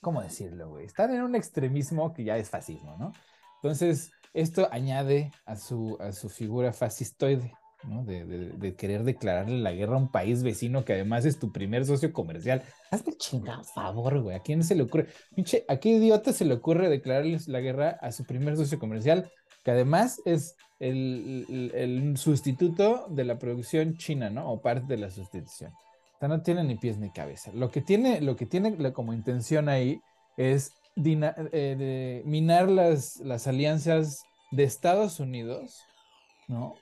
[0.00, 0.86] ¿cómo decirlo, güey?
[0.86, 3.10] Están en un extremismo que ya es fascismo, ¿no?
[3.56, 8.04] Entonces, esto añade a su, a su figura fascistoide, ¿no?
[8.04, 11.84] De, de, querer declararle la guerra a un país vecino que además es tu primer
[11.84, 12.62] socio comercial.
[12.92, 14.36] Hazme chingado favor, güey.
[14.36, 15.08] ¿A quién se le ocurre?
[15.34, 19.28] Pinche, ¿a qué idiota se le ocurre declararles la guerra a su primer socio comercial?
[19.64, 24.50] Que además es el, sustituto de la producción china, ¿no?
[24.50, 25.72] O parte de la sustitución.
[25.72, 27.50] O sea, no tiene ni pies ni cabeza.
[27.54, 30.00] Lo que tiene, lo que tiene como intención ahí
[30.36, 35.80] es eh, minar las, las alianzas de Estados Unidos,
[36.46, 36.74] ¿no?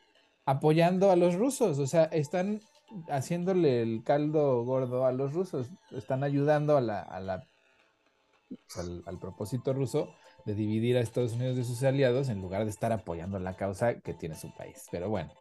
[0.44, 1.78] Apoyando a los rusos.
[1.78, 2.60] O sea, están
[3.08, 5.68] haciéndole el caldo gordo a los rusos.
[5.92, 7.46] Están ayudando a la, a la
[9.06, 10.12] al propósito ruso
[10.44, 13.94] de dividir a Estados Unidos de sus aliados en lugar de estar apoyando la causa
[13.94, 14.86] que tiene su país.
[14.90, 15.32] Pero bueno.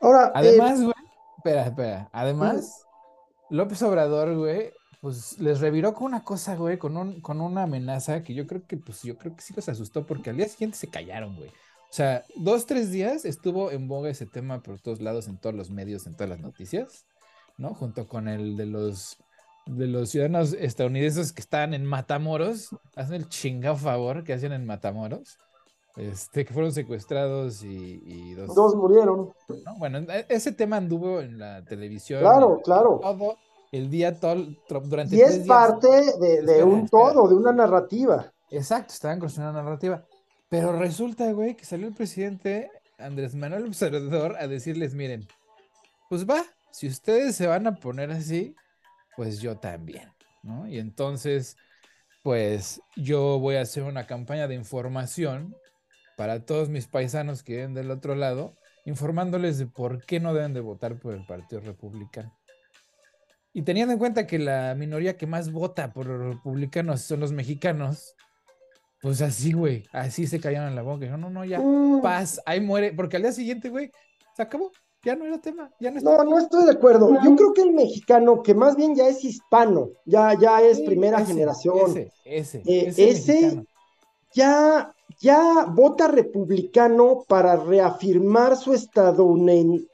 [0.00, 0.94] Ahora, además, eh, güey,
[1.38, 2.08] espera, espera.
[2.12, 2.86] Además,
[3.50, 8.22] López Obrador, güey, pues les reviró con una cosa, güey, con, un, con una amenaza
[8.22, 10.76] que yo creo que, pues yo creo que sí los asustó porque al día siguiente
[10.76, 11.50] se callaron, güey.
[11.50, 15.54] O sea, dos, tres días estuvo en boga ese tema por todos lados, en todos
[15.54, 17.06] los medios, en todas las noticias,
[17.56, 17.74] ¿no?
[17.74, 19.18] Junto con el de los,
[19.68, 24.66] de los ciudadanos estadounidenses que estaban en Matamoros, hacen el chingado favor que hacen en
[24.66, 25.38] Matamoros,
[25.96, 28.54] este, que fueron secuestrados y, dos...
[28.54, 29.32] Dos murieron.
[29.78, 32.20] Bueno, e, ese tema anduvo en la televisión.
[32.20, 33.00] Claro, claro.
[33.02, 33.36] Todo
[33.72, 34.46] el día, todo,
[34.84, 38.32] durante Y es parte de, un todo, de una narrativa.
[38.50, 40.04] Exacto, estaban construyendo una narrativa.
[40.48, 45.28] Pero resulta, güey, que salió el presidente Andrés Manuel Observador a decirles, miren,
[46.08, 48.54] pues va, si ustedes se van a poner así,
[49.18, 50.12] pues yo también,
[50.44, 50.68] ¿no?
[50.68, 51.56] Y entonces,
[52.22, 55.56] pues yo voy a hacer una campaña de información
[56.16, 60.54] para todos mis paisanos que viven del otro lado, informándoles de por qué no deben
[60.54, 62.32] de votar por el Partido Republicano.
[63.52, 67.32] Y teniendo en cuenta que la minoría que más vota por los republicanos son los
[67.32, 68.14] mexicanos,
[69.02, 71.06] pues así, güey, así se callaron en la boca.
[71.06, 72.02] No, no, no, ya, mm.
[72.02, 73.90] paz, ahí muere, porque al día siguiente, güey,
[74.36, 74.70] se acabó,
[75.04, 77.14] ya no era tema, ya no No, no estoy de acuerdo.
[77.24, 81.24] Yo creo que el mexicano, que más bien ya es hispano, ya, ya es primera
[81.24, 81.90] generación.
[81.90, 83.66] Ese, ese, eh, ese,
[84.32, 89.88] ya, ya vota republicano para reafirmar su estadounidense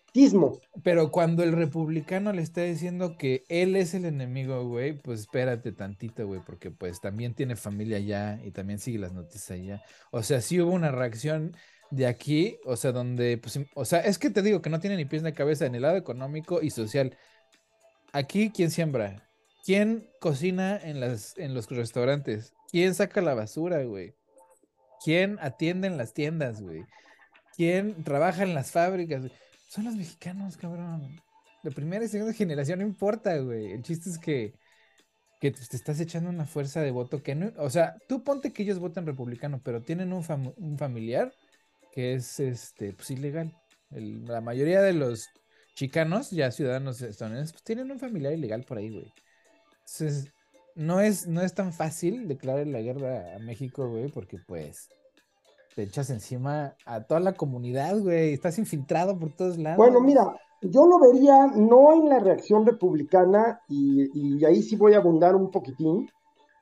[0.85, 5.73] pero cuando el republicano le está diciendo que él es el enemigo, güey, pues espérate
[5.73, 9.83] tantito, güey, porque pues también tiene familia allá y también sigue las noticias allá.
[10.13, 11.57] O sea, sí hubo una reacción
[11.95, 14.97] de aquí, o sea, donde, pues, o sea, es que te digo que no tiene
[14.97, 17.17] ni pies ni cabeza en el lado económico y social.
[18.13, 19.29] Aquí, ¿quién siembra?
[19.65, 22.53] ¿Quién cocina en, las, en los restaurantes?
[22.71, 24.15] ¿Quién saca la basura, güey?
[25.05, 26.85] ¿Quién atiende en las tiendas, güey?
[27.57, 29.23] ¿Quién trabaja en las fábricas?
[29.69, 31.21] Son los mexicanos, cabrón.
[31.63, 33.73] De primera y segunda generación no importa, güey.
[33.73, 34.55] El chiste es que,
[35.41, 37.53] que te estás echando una fuerza de voto que no.
[37.59, 40.25] O sea, tú ponte que ellos votan republicano, pero tienen un,
[40.77, 41.33] familiar
[41.95, 43.55] que es este, pues ilegal.
[43.91, 45.29] la mayoría de los
[45.77, 49.13] chicanos, ya ciudadanos estadounidenses, pues tienen un familiar ilegal por ahí, güey.
[49.71, 50.33] Entonces,
[50.75, 54.89] no es, no es tan fácil declarar la guerra a México, güey, porque pues
[55.77, 58.33] te echas encima a toda la comunidad, güey.
[58.33, 59.77] Estás infiltrado por todos lados.
[59.77, 64.99] Bueno, mira, yo lo vería no en la reacción republicana, y, ahí sí voy a
[64.99, 66.11] abundar un poquitín,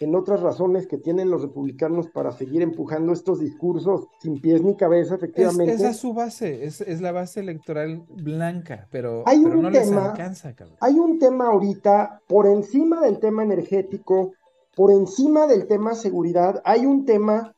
[0.05, 4.77] en otras razones que tienen los republicanos para seguir empujando estos discursos sin pies ni
[4.77, 5.75] cabeza, efectivamente.
[5.75, 9.93] esa es su base, es, la base electoral blanca, pero, hay un no tema, les
[9.93, 10.77] alcanza, cabrón.
[10.81, 14.33] Hay un tema ahorita, por encima del tema energético,
[14.75, 17.55] por encima del tema seguridad, hay un tema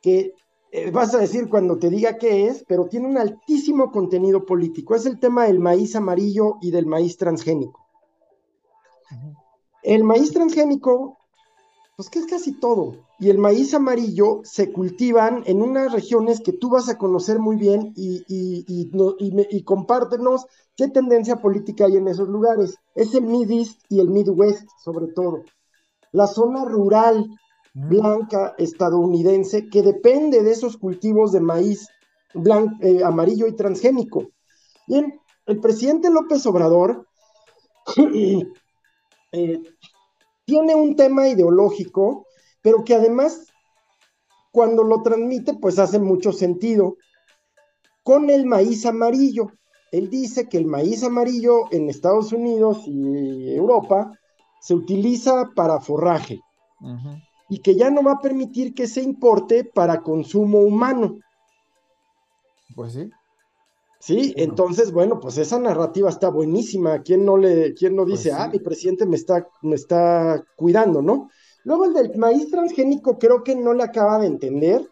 [0.00, 0.32] que
[0.72, 4.94] eh, vas a decir cuando te diga qué es, pero tiene un altísimo contenido político.
[4.94, 7.86] Es el tema del maíz amarillo y del maíz transgénico.
[9.82, 11.15] El maíz transgénico,
[11.96, 13.06] pues que es casi todo.
[13.18, 17.56] Y el maíz amarillo se cultivan en unas regiones que tú vas a conocer muy
[17.56, 20.44] bien y, y, compártenos
[20.76, 22.76] qué tendencia política hay en esos lugares.
[22.94, 25.42] Es el Mid-East y el Midwest, sobre todo.
[26.12, 27.26] La zona rural
[27.72, 31.88] blanca estadounidense que depende de esos cultivos de maíz
[32.34, 34.28] blanco, eh, amarillo y transgénico.
[34.86, 37.06] Bien, el presidente López Obrador
[39.32, 39.62] eh,
[40.46, 42.26] tiene un tema ideológico,
[42.62, 43.52] pero que además
[44.52, 46.96] cuando lo transmite pues hace mucho sentido
[48.02, 49.48] con el maíz amarillo.
[49.92, 54.12] Él dice que el maíz amarillo en Estados Unidos y Europa
[54.60, 56.40] se utiliza para forraje
[57.48, 61.18] y que ya no va a permitir que se importe para consumo humano.
[62.74, 63.10] Pues sí.
[64.06, 67.02] Sí, entonces, bueno, pues esa narrativa está buenísima.
[67.02, 71.02] ¿Quién no le, quién no pues dice, ah, mi presidente me está, me está cuidando,
[71.02, 71.28] ¿no?
[71.64, 74.88] Luego el del maíz transgénico creo que no le acaba de entender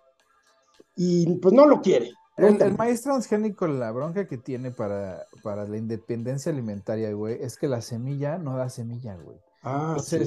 [0.96, 2.10] y pues no lo quiere.
[2.38, 7.68] el, maíz transgénico, la bronca que tiene para, para la independencia alimentaria, güey, es que
[7.68, 9.38] la semilla no da semilla, güey.
[9.62, 10.18] Ah, sí.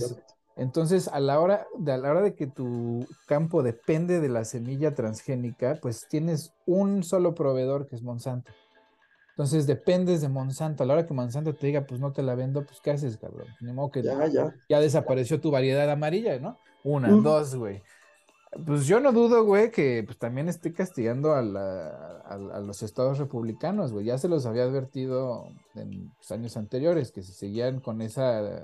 [0.55, 4.45] Entonces, a la hora de, a la hora de que tu campo depende de la
[4.45, 8.49] semilla transgénica, pues tienes un solo proveedor que es Monsanto.
[9.37, 10.81] Entonces dependes de Monsanto.
[10.81, 13.17] A la hora que Monsanto te diga, pues no te la vendo, pues ¿qué haces,
[13.17, 13.45] cabrón?
[13.61, 14.55] Ni modo que ya, ya.
[14.67, 16.57] ya desapareció tu variedad amarilla, ¿no?
[16.83, 17.83] Una, dos, güey.
[18.65, 23.91] Pues yo no dudo, güey, que pues, también esté castigando a, a, los estados republicanos,
[23.93, 24.05] güey.
[24.07, 28.63] Ya se los había advertido en los años anteriores, que si seguían con esa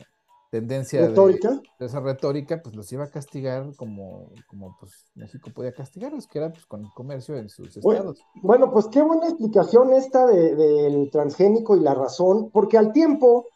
[0.53, 1.59] tendencia ¿Retórica?
[1.79, 6.37] De, esa retórica, pues los iba a castigar como, como pues México podía castigarlos, que
[6.37, 8.21] era pues con comercio en sus estados.
[8.35, 13.47] Bueno, pues qué buena explicación esta del transgénico y la razón, porque al tiempo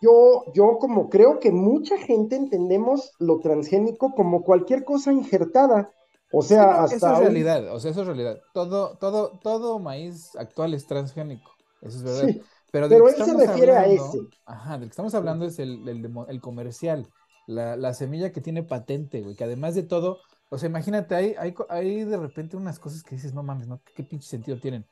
[0.00, 5.92] yo, yo como creo que mucha gente entendemos lo transgénico como cualquier cosa injertada.
[6.32, 6.96] O sea, hasta.
[6.96, 8.38] Eso es realidad, o sea, eso es realidad.
[8.54, 11.50] Todo, todo, todo maíz actual es transgénico.
[11.82, 12.42] Eso es verdad.
[12.70, 14.20] Pero, él se refiere a ese.
[14.44, 17.08] Ajá, del que estamos hablando es el, el, comercial,
[17.46, 20.18] la, la, semilla que tiene patente, güey, que además de todo,
[20.50, 23.80] o sea, imagínate, hay, hay, hay de repente unas cosas que dices, no mames, ¿no?
[23.94, 24.84] ¿Qué pinche sentido tienen?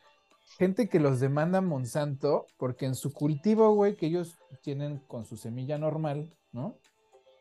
[0.58, 5.36] gente que los demanda Monsanto porque en su cultivo, güey, que ellos tienen con su
[5.36, 6.78] semilla normal, ¿no?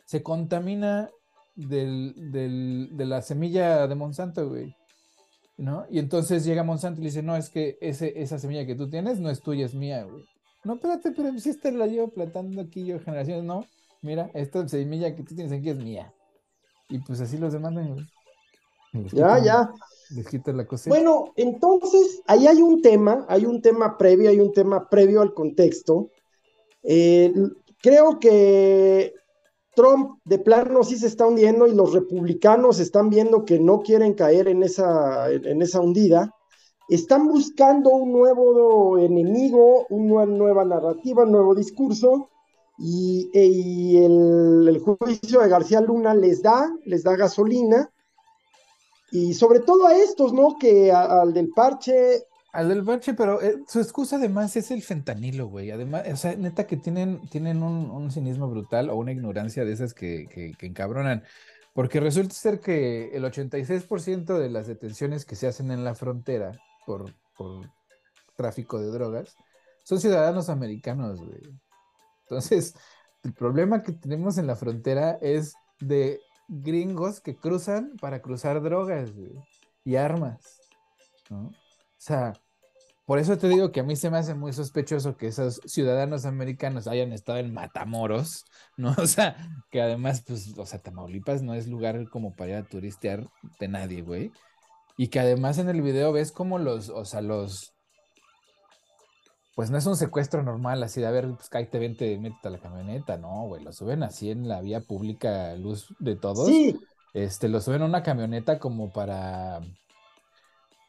[0.06, 1.10] Se contamina
[1.56, 2.14] del,
[2.92, 4.76] de la semilla de Monsanto, güey.
[5.58, 5.86] ¿No?
[5.90, 8.90] Y entonces llega Monsanto y le dice, no, es que ese, esa semilla que tú
[8.90, 10.24] tienes no es tuya, es mía, güey.
[10.66, 13.66] No, espérate, pero si esta la llevo plantando aquí yo generaciones, no.
[14.02, 16.14] Mira, esta semilla que tú tienes aquí es mía.
[16.90, 18.06] Y pues así los demandan, güey.
[19.14, 19.74] Ya, ya.
[20.10, 25.22] la Bueno, entonces ahí hay un tema, hay un tema previo, hay un tema previo
[25.22, 26.10] al contexto.
[26.84, 27.34] Eh,
[27.82, 29.14] creo que
[29.76, 34.14] Trump de plano sí se está hundiendo y los republicanos están viendo que no quieren
[34.14, 36.34] caer en esa, en esa hundida.
[36.90, 42.30] Están buscando un nuevo enemigo, una nueva narrativa, un nuevo discurso.
[42.78, 47.90] Y, el, el, juicio de García Luna les da, les da gasolina
[49.12, 50.58] y sobre todo a estos, ¿no?
[50.60, 52.26] Que al del parche.
[52.56, 55.72] Al del parche, pero eh, su excusa además es el fentanilo, güey.
[55.72, 59.94] Además, o sea, neta que tienen, tienen un, cinismo brutal o una ignorancia de esas
[59.94, 60.26] que,
[60.58, 61.24] que, encabronan.
[61.74, 66.54] Porque resulta ser que el 86% de las detenciones que se hacen en la frontera
[66.86, 67.70] por, por
[68.38, 69.36] tráfico de drogas
[69.84, 71.42] son ciudadanos americanos, güey.
[72.22, 72.74] Entonces,
[73.24, 79.12] el problema que tenemos en la frontera es de gringos que cruzan para cruzar drogas
[79.84, 80.62] y armas,
[81.30, 81.48] ¿no?
[81.48, 81.54] O
[81.98, 82.34] sea,
[83.06, 86.26] por eso te digo que a mí se me hace muy sospechoso que esos ciudadanos
[86.26, 88.46] americanos hayan estado en Matamoros,
[88.78, 88.96] ¿no?
[88.98, 89.38] O sea,
[89.70, 93.28] que además, pues, o sea, Tamaulipas no es lugar como para ir a turistear
[93.60, 94.32] de nadie, güey.
[94.98, 97.74] Y que además en el video ves como los, o sea, los,
[99.56, 102.52] pues no es un secuestro normal, así de, a ver, pues cállate, vente, métete a
[102.52, 106.48] la camioneta, no, güey, lo suben así en la vía pública, luz de todos.
[106.48, 106.76] Sí.
[107.14, 109.62] Este, lo suben a una camioneta como para,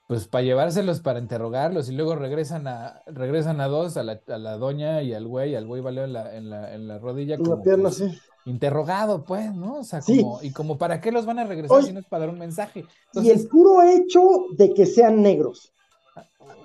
[0.07, 4.39] pues para llevárselos, para interrogarlos, y luego regresan a, regresan a dos, a la, a
[4.39, 7.37] la doña y al güey, al güey valió en la, en la, en la rodilla.
[7.37, 8.19] Como, pierna, pues, sí.
[8.45, 9.79] Interrogado, pues, ¿no?
[9.79, 12.27] O sea, como, y como para qué los van a regresar si no es para
[12.27, 12.85] dar un mensaje.
[13.15, 14.21] Y el puro hecho
[14.57, 15.73] de que sean negros.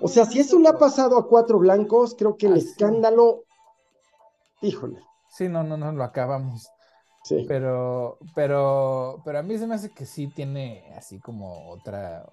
[0.00, 3.42] O sea, si eso le ha pasado a cuatro blancos, creo que el escándalo,
[4.60, 5.00] híjole.
[5.28, 6.68] Sí, no, no, no, lo acabamos.
[7.24, 7.44] Sí.
[7.48, 12.24] Pero, pero, pero a mí se me hace que sí tiene así como otra,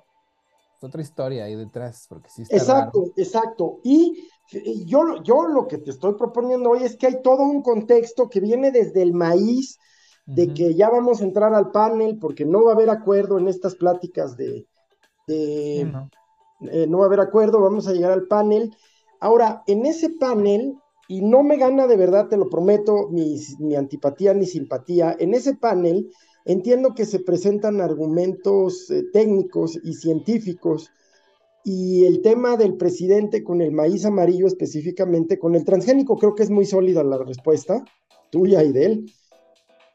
[0.84, 3.80] otra historia ahí detrás, porque sí está Exacto, exacto.
[3.84, 4.28] Y,
[4.86, 8.40] yo, yo lo que te estoy proponiendo hoy es que hay todo un contexto que
[8.40, 9.78] viene desde el maíz,
[10.26, 13.48] de que ya vamos a entrar al panel, porque no va a haber acuerdo en
[13.48, 14.68] estas pláticas de,
[15.28, 15.92] eh,
[16.88, 18.76] no va a haber acuerdo, vamos a llegar al panel.
[19.20, 24.34] Ahora, en ese panel, y no me gana de verdad, te lo prometo, ni, antipatía
[24.34, 26.10] ni simpatía, en ese panel
[26.46, 30.90] entiendo que se presentan argumentos eh, técnicos y científicos
[31.64, 36.44] y el tema del presidente con el maíz amarillo específicamente, con el transgénico creo que
[36.44, 37.84] es muy sólida la respuesta
[38.30, 39.14] tuya y de él.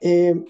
[0.00, 0.44] Eh,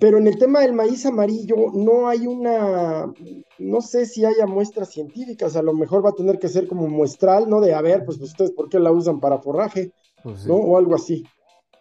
[0.00, 3.12] pero en el tema del maíz amarillo no hay una,
[3.58, 6.88] no sé si haya muestras científicas, a lo mejor va a tener que ser como
[6.88, 7.60] muestral, ¿no?
[7.60, 9.92] De a ver, pues, ustedes por qué la usan para forraje,
[10.24, 10.56] pues ¿no?
[10.56, 11.24] O algo así.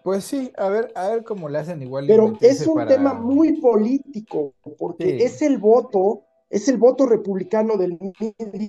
[0.05, 2.05] Pues sí, a ver, a ver cómo le hacen igual.
[2.05, 7.97] Pero es un tema muy político, porque es el voto, es el voto republicano del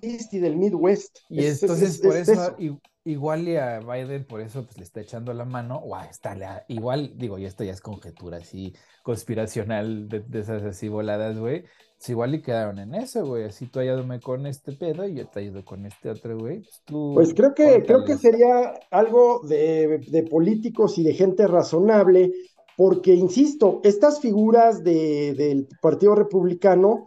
[0.00, 1.18] East y del Midwest.
[1.28, 2.56] Y entonces por eso,
[3.04, 6.64] igual y a Biden por eso pues le está echando la mano, o a está,
[6.68, 11.64] igual, digo, y esto ya es conjetura así conspiracional de, esas así voladas, güey.
[11.96, 13.44] Pues igual y quedaron en eso, güey.
[13.44, 16.62] Así tú ayúdame con este pedo y yo te ayudo con este otro, güey.
[16.86, 22.32] Pues, pues creo que, creo que sería algo de, de, políticos y de gente razonable,
[22.76, 27.06] porque, insisto, estas figuras de, del Partido Republicano,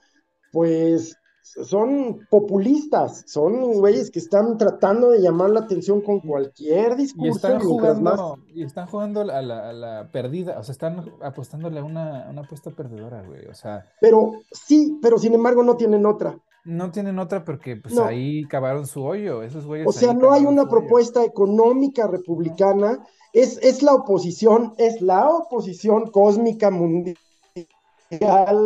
[0.51, 1.15] pues
[1.63, 7.27] son populistas, son güeyes que están tratando de llamar la atención con cualquier discurso.
[7.27, 12.27] Y están jugando, y están jugando a la, perdida, o sea, están apostándole a una,
[12.29, 13.85] una apuesta perdedora, güey, o sea.
[13.99, 16.37] Pero sí, pero sin embargo no tienen otra.
[16.65, 19.87] No tienen otra porque pues ahí cavaron su hoyo, esos güeyes.
[19.87, 26.11] O sea, no hay una propuesta económica republicana, es, es la oposición, es la oposición
[26.11, 27.17] cósmica mundial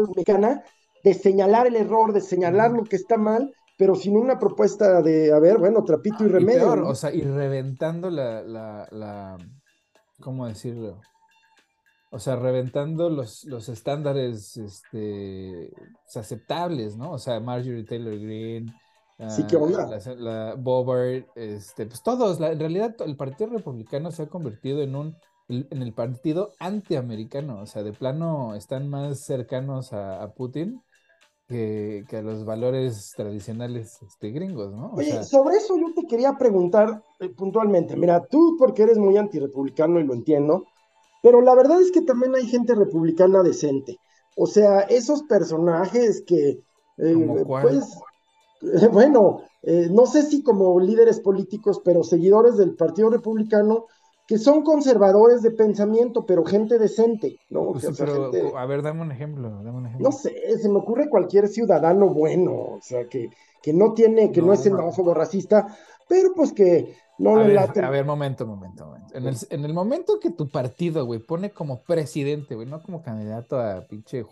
[0.10, 0.64] mexicana
[1.04, 5.34] de señalar el error, de señalar lo que está mal, pero sin una propuesta de,
[5.34, 6.88] a ver, bueno, trapito y remedio.
[6.88, 9.38] o sea, y reventando la, la,
[10.20, 11.02] ¿cómo decirlo?
[12.12, 15.72] O sea, reventando los, los estándares este,
[16.16, 17.12] aceptables, ¿no?
[17.12, 18.72] O sea, Marjorie Taylor Greene,
[19.30, 24.24] sí, qué ah, la, la Bobart, este, pues todos, en realidad el Partido Republicano se
[24.24, 25.18] ha convertido en un
[25.50, 30.82] en el partido antiamericano, o sea, de plano están más cercanos a, Putin
[31.48, 34.92] que, a los valores tradicionales este, gringos, ¿no?
[34.94, 40.00] Oye, sobre eso yo te quería preguntar eh, puntualmente, mira, tú porque eres muy antirepublicano
[40.00, 40.66] y lo entiendo,
[41.22, 44.00] pero la verdad es que también hay gente republicana decente,
[44.36, 46.64] o sea, esos personajes que,
[46.98, 47.98] eh, pues,
[48.92, 53.86] bueno, eh, no sé si como líderes políticos, pero seguidores del Partido Republicano,
[54.28, 57.74] que son conservadores de pensamiento, pero gente decente, ¿no?
[57.74, 60.10] Pues pero, a ver, dame un ejemplo, dame un ejemplo.
[60.10, 63.30] No sé, se me ocurre cualquier ciudadano bueno, o sea, que,
[63.62, 65.68] que no tiene, que no, es xenófobo, racista,
[66.08, 69.16] pero pues que no a le ver, A ver, momento, momento, momento.
[69.16, 73.04] En el, en el momento que tu partido, güey, pone como presidente, güey, no como
[73.04, 74.26] candidato a pinche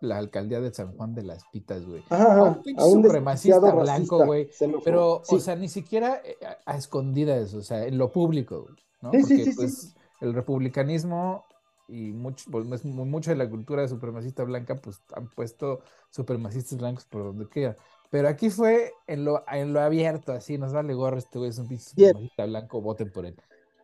[0.00, 2.02] la alcaldía de San Juan de las Pitas, güey.
[2.08, 4.48] a un pinche supremacista blanco, güey.
[4.84, 8.76] Pero, o sea, ni siquiera eh, a, escondidas, o sea, en lo público, güey.
[9.02, 9.10] ¿No?
[9.10, 11.44] Porque, pues, el republicanismo
[11.88, 15.80] y mucho, pues, mucho de la cultura supremacista blanca, pues han puesto
[16.10, 17.76] supremacistas blancos por donde quiera.
[18.10, 21.58] Pero aquí fue en lo, en lo abierto, así, nos vale gorro, este güey es
[21.58, 23.36] un pinche supremacista blanco, voten por él.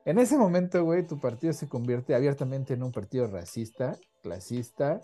[0.05, 5.01] En ese momento, güey, tu partido se convierte abiertamente en un partido racista, clasista,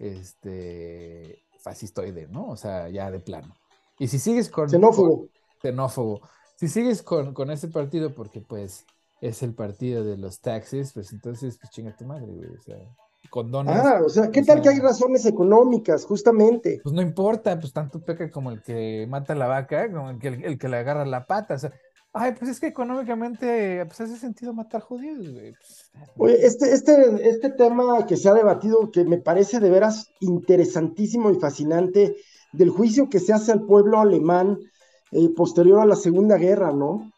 [0.00, 2.48] este, fascistoide, ¿no?
[2.48, 3.54] O sea, ya de plano.
[3.98, 4.68] Y si sigues con...
[4.68, 5.28] Xenófobo.
[5.60, 6.22] xenófobo.
[6.56, 8.84] Si sigues con, con ese partido, porque pues
[9.20, 12.50] es el partido de los taxis, pues entonces, pues chinga tu madre, güey.
[12.50, 12.76] O sea,
[13.30, 13.76] condones.
[13.76, 16.80] Ah, o sea, ¿qué tal que hay razones económicas, justamente?
[16.82, 20.28] Pues no importa, pues tanto peca como el que mata la vaca, como el que,
[20.28, 21.54] el, que le agarra la pata.
[21.54, 21.72] O sea,
[22.12, 25.52] ay, pues es que económicamente, pues hace sentido matar judíos, güey.
[25.52, 30.10] Pues, Oye, este, este, este tema que se ha debatido, que me parece de veras
[30.20, 32.16] interesantísimo y fascinante,
[32.52, 34.58] del juicio que se hace al pueblo alemán
[35.10, 37.12] eh, posterior a la Segunda Guerra, ¿no?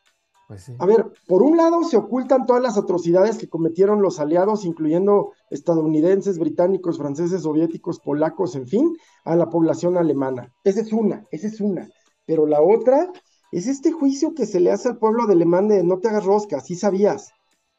[0.50, 4.64] Pues a ver, por un lado se ocultan todas las atrocidades que cometieron los aliados,
[4.64, 10.52] incluyendo estadounidenses, británicos, franceses, soviéticos, polacos, en fin, a la población alemana.
[10.64, 11.88] Esa es una, esa es una.
[12.26, 13.12] Pero la otra
[13.52, 16.24] es este juicio que se le hace al pueblo de alemán de no te hagas
[16.24, 17.30] rosca, sí sabías.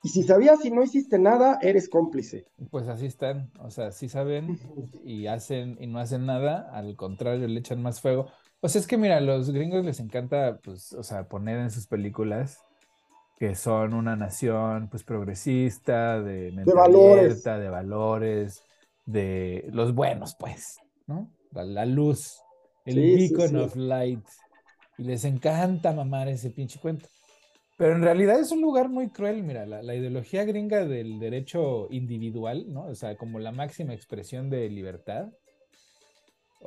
[0.01, 2.45] Y si sabías y no hiciste nada, eres cómplice.
[2.69, 4.57] Pues así están, o sea, sí saben
[5.03, 8.27] y hacen y no hacen nada, al contrario, le echan más fuego.
[8.63, 11.71] O sea, es que mira, a los gringos les encanta, pues, o sea, poner en
[11.71, 12.59] sus películas
[13.39, 17.43] que son una nación, pues, progresista, de, de valores.
[17.43, 18.63] de valores,
[19.03, 21.31] de los buenos, pues, ¿no?
[21.51, 22.39] La, luz,
[22.85, 24.23] el beacon of light.
[24.99, 27.07] Y les encanta mamar ese pinche cuento.
[27.77, 31.87] Pero en realidad es un lugar muy cruel, mira, la, la, ideología gringa del derecho
[31.89, 32.85] individual, ¿no?
[32.85, 35.29] O sea, como la máxima expresión de libertad,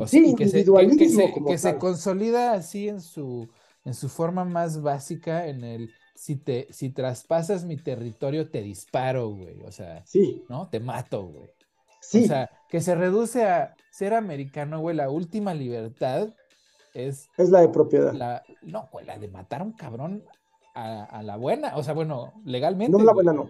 [0.07, 3.49] sí, que se, que, se, consolida así en su,
[3.85, 9.31] en su forma más básica, en el si te, si traspasas mi territorio, te disparo,
[9.31, 9.63] güey.
[9.65, 10.45] O sea, sí.
[10.49, 10.69] ¿no?
[10.69, 11.51] Te mato, güey.
[12.01, 12.25] Sí.
[12.25, 14.97] O sea, que se reduce a ser americano, güey.
[14.97, 16.35] La última libertad
[16.93, 17.29] es.
[17.37, 18.13] Es la de propiedad.
[18.13, 20.25] La, no, güey, la de matar a un cabrón
[20.75, 21.77] a, la buena.
[21.77, 22.97] O sea, bueno, legalmente.
[22.97, 23.49] No, la buena no.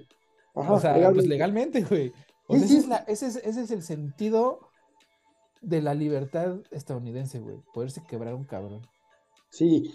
[0.55, 2.13] o sea, pues legalmente, güey.
[2.47, 4.69] O sea, ese, es la, ese, es, ese es el sentido
[5.65, 7.57] de la libertad estadounidense, güey.
[7.73, 8.83] Poderse quebrar un cabrón.
[9.51, 9.93] Sí.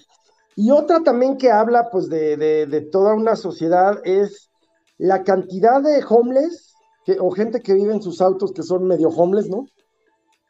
[0.55, 4.49] Y otra también que habla, pues, de, de, toda una sociedad es
[4.97, 6.74] la cantidad de homeless,
[7.20, 9.65] o gente que vive en sus autos que son medio homeless, ¿no?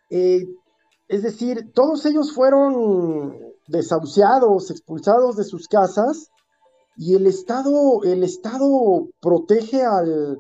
[0.10, 0.46] Eh,
[1.08, 6.30] es decir, todos ellos fueron desahuciados, expulsados de sus casas,
[6.98, 10.38] y el Estado, el Estado protege al.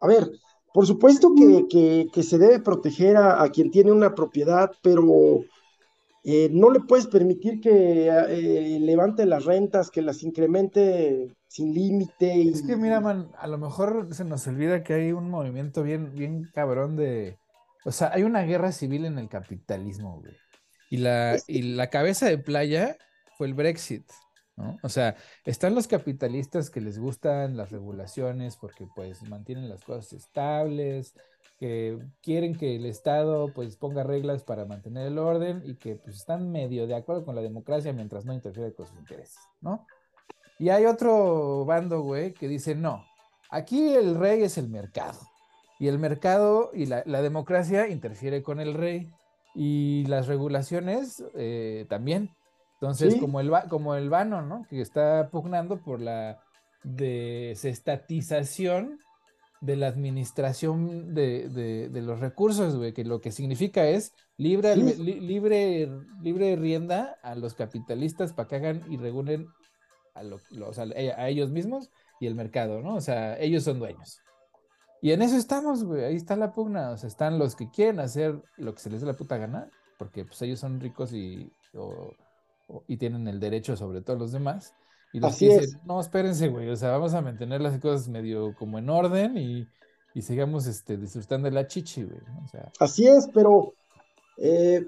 [0.00, 0.30] A ver,
[0.76, 1.32] por supuesto
[1.70, 5.42] que, se debe proteger a, quien tiene una propiedad, pero
[6.22, 12.42] eh, no le puedes permitir que eh, levante las rentas, que las incremente sin límite.
[12.42, 16.14] Es que mira, man, a lo mejor se nos olvida que hay un movimiento bien,
[16.14, 17.38] bien cabrón de...
[17.86, 20.36] O sea, hay una guerra civil en el capitalismo, güey.
[20.90, 22.98] Y la, y la cabeza de playa
[23.38, 24.04] fue el Brexit.
[24.82, 30.14] O sea, están los capitalistas que les gustan las regulaciones porque pues mantienen las cosas
[30.14, 31.14] estables,
[31.58, 36.16] que quieren que el Estado pues ponga reglas para mantener el orden y que pues
[36.16, 39.86] están medio de acuerdo con la democracia mientras no interfiere con sus intereses, ¿no?
[40.58, 43.04] Y hay otro bando, güey, que dice, no,
[43.50, 45.20] aquí el rey es el mercado.
[45.78, 49.10] Y el mercado y la, democracia interfiere con el rey.
[49.54, 52.30] Y las regulaciones eh, también.
[52.80, 54.66] Entonces, como, el, como el vano, ¿no?
[54.68, 56.40] Que está pugnando por la
[56.84, 58.98] desestatización
[59.60, 66.56] de la administración de, los recursos, güey, que lo que significa es libre, libre, libre
[66.56, 69.48] rienda a los capitalistas para que hagan y regulen
[70.14, 72.96] a, a ellos mismos y el mercado, ¿no?
[72.96, 74.20] O sea, ellos son dueños.
[75.00, 78.00] Y en eso estamos, güey, ahí está la pugna, o sea, están los que quieren
[78.00, 81.52] hacer lo que se les dé la puta gana, porque pues ellos son ricos y,
[82.86, 84.74] y tienen el derecho sobre todos los demás,
[85.12, 88.54] y los Así dicen, no, espérense, güey, o sea, vamos a mantener las cosas medio
[88.56, 89.66] como en orden y,
[90.14, 92.20] y sigamos este, disfrutando de la chichi, güey.
[92.44, 92.70] O sea...
[92.80, 93.72] Así es, pero
[94.36, 94.84] eh,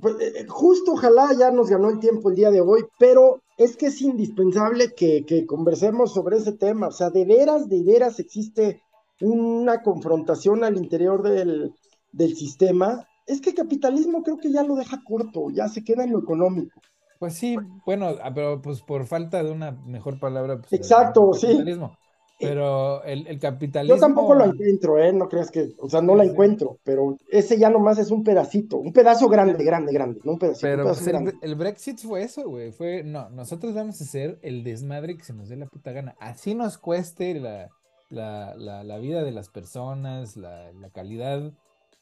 [0.00, 3.76] pues, eh, justo ojalá ya nos ganó el tiempo el día de hoy, pero es
[3.76, 6.88] que es indispensable que, que conversemos sobre ese tema.
[6.88, 8.82] O sea, de veras, de veras existe
[9.20, 11.74] una confrontación al interior del,
[12.12, 13.06] del sistema.
[13.26, 16.20] Es que el capitalismo creo que ya lo deja corto, ya se queda en lo
[16.20, 16.80] económico.
[17.22, 17.56] Pues sí,
[17.86, 20.58] bueno, ah, pero pues por falta de una mejor palabra.
[20.58, 21.56] Pues, Exacto, sí.
[21.64, 21.78] Eh,
[22.36, 23.94] pero el, el, capitalismo.
[23.94, 25.12] Yo tampoco lo encuentro, ¿eh?
[25.12, 25.72] No creas que.
[25.78, 29.62] O sea, no la encuentro, pero ese ya nomás es un pedacito, un pedazo grande,
[29.62, 30.66] grande, grande, no un pedacito.
[30.66, 31.06] Pero pues,
[31.42, 32.72] el, Brexit fue eso, güey.
[32.72, 36.16] Fue, no, nosotros vamos a hacer el desmadre que se nos dé la puta gana.
[36.18, 37.68] Así nos cueste la,
[38.10, 41.52] la, la, la vida de las personas, la, la calidad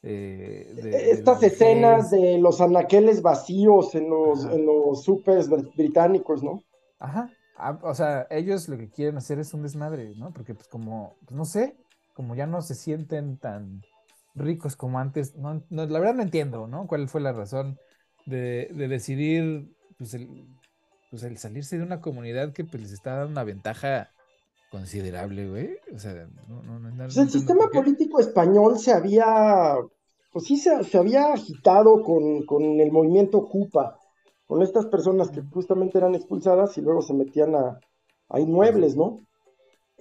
[0.03, 6.63] eh, e-, estas escenas de los anaqueles vacíos en los, en los supers británicos, ¿no?
[6.99, 7.29] Ajá.
[7.57, 10.31] Ah, o sea, ellos lo que quieren hacer es un desmadre, ¿no?
[10.31, 11.75] Porque pues como, pues, no sé,
[12.13, 13.83] como ya no se sienten tan
[14.33, 16.87] ricos como antes, no, la verdad no entiendo, ¿no?
[16.87, 17.77] ¿Cuál fue la razón
[18.25, 20.47] de, decidir, pues el,
[21.11, 24.09] pues el salirse de una comunidad que pues les está dando una ventaja
[24.71, 25.77] considerable, güey.
[25.93, 29.75] O sea, no, no, no, el sistema político español se había,
[30.31, 33.99] pues sí, se, había agitado con, con, el movimiento Jupa,
[34.47, 37.79] con estas personas que justamente eran expulsadas y luego se metían a,
[38.29, 39.19] a inmuebles, ¿no?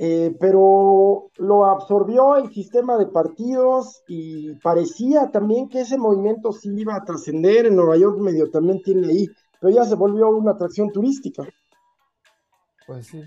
[0.03, 6.71] Eh, pero lo absorbió el sistema de partidos y parecía también que ese movimiento sí
[6.75, 7.67] iba a trascender.
[7.67, 9.29] En Nueva York medio también tiene ahí,
[9.61, 11.43] pero ya se volvió una atracción turística.
[12.87, 13.23] Pues sí.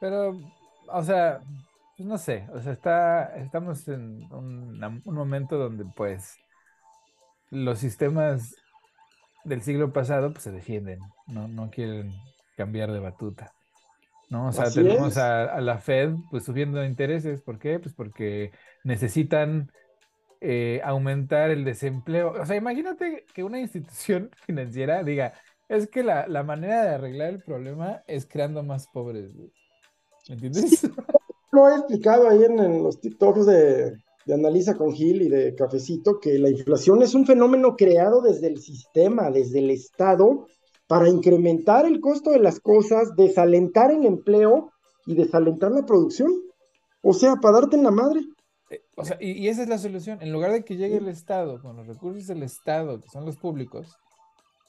[0.00, 0.36] Pero,
[0.88, 1.40] o sea,
[1.96, 6.36] pues no sé, o sea, está, estamos en un, momento donde pues
[7.50, 8.54] los sistemas
[9.44, 12.12] del siglo pasado pues se defienden, no, no quieren
[12.56, 13.52] cambiar de batuta.
[14.30, 14.48] ¿no?
[14.48, 17.42] O sea, tenemos a, la Fed pues subiendo intereses.
[17.42, 17.78] ¿Por qué?
[17.78, 19.70] Pues porque necesitan
[20.40, 22.32] eh, aumentar el desempleo.
[22.32, 25.34] O sea, imagínate que una institución financiera diga,
[25.68, 29.30] es que la, la manera de arreglar el problema es creando más pobres.
[30.28, 30.90] ¿Me entiendes?
[31.52, 33.96] lo he explicado ahí en, los TikToks de,
[34.26, 38.48] de, Analiza con Gil y de Cafecito, que la inflación es un fenómeno creado desde
[38.48, 40.46] el sistema, desde el Estado,
[40.86, 44.72] para incrementar el costo de las cosas, desalentar el empleo
[45.06, 46.30] y desalentar la producción.
[47.02, 48.20] O sea, para darte en la madre.
[48.70, 50.18] Eh, o sea, y, y, esa es la solución.
[50.22, 53.36] En lugar de que llegue el Estado, con los recursos del Estado, que son los
[53.36, 53.96] públicos,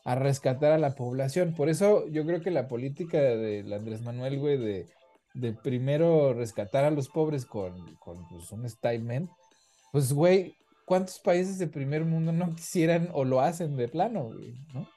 [0.04, 1.56] a rescatar a la población.
[1.56, 4.88] Por eso yo creo que la política de Andrés Manuel, güey, de
[5.36, 9.30] de primero rescatar a los pobres con, con pues, un statement,
[9.92, 10.56] pues, güey,
[10.86, 14.54] ¿cuántos países de primer mundo no quisieran o lo hacen de plano, güey?
[14.74, 14.88] ¿no?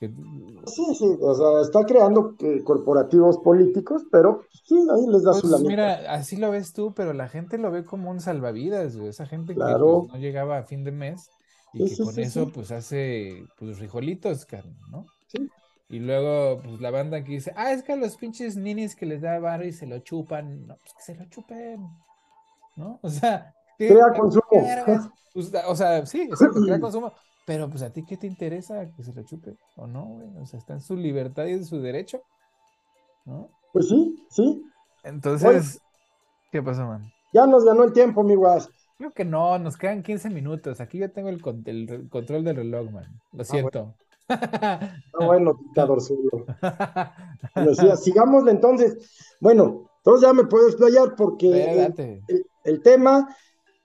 [0.00, 5.48] Sí, sí, o sea, está creando eh, corporativos políticos, pero sí, ahí les da su
[5.50, 9.08] pues, Mira, así lo ves tú, pero la gente lo ve como un salvavidas, güey.
[9.08, 11.28] Esa gente que pues, no llegaba a fin de mes
[11.72, 14.46] y que con eso, pues, hace, pues, frijolitos,
[14.88, 15.04] ¿no?
[15.26, 15.50] Sí.
[15.90, 19.06] Y luego, pues la banda que dice, ah, es que a los pinches ninis que
[19.06, 20.66] les da barro y se lo chupan.
[20.66, 21.88] No, pues que se lo chupen.
[22.76, 22.98] ¿No?
[23.02, 24.44] O sea, crea consumo.
[25.32, 27.12] Pues, o sea, sí, exacto, crea consumo.
[27.46, 30.28] Pero pues a ti qué te interesa que se lo chupe o no, güey.
[30.36, 32.20] O sea, está en su libertad y en su derecho.
[33.24, 33.48] ¿No?
[33.72, 34.62] Pues sí, sí.
[35.02, 35.80] Entonces,
[36.52, 37.10] ¿qué pasó, man?
[37.32, 38.68] Ya nos ganó el tiempo, mi guas.
[38.98, 40.80] Creo que no, nos quedan 15 minutos.
[40.80, 43.20] Aquí ya tengo el, control del reloj, man.
[43.32, 43.78] Lo ah, siento.
[43.78, 44.07] Ah, bueno,
[45.62, 46.30] dictador suyo.
[47.54, 48.96] Decía, sigámosle entonces.
[49.40, 51.92] Bueno, entonces ya me puedo explayar porque
[52.64, 53.28] el, tema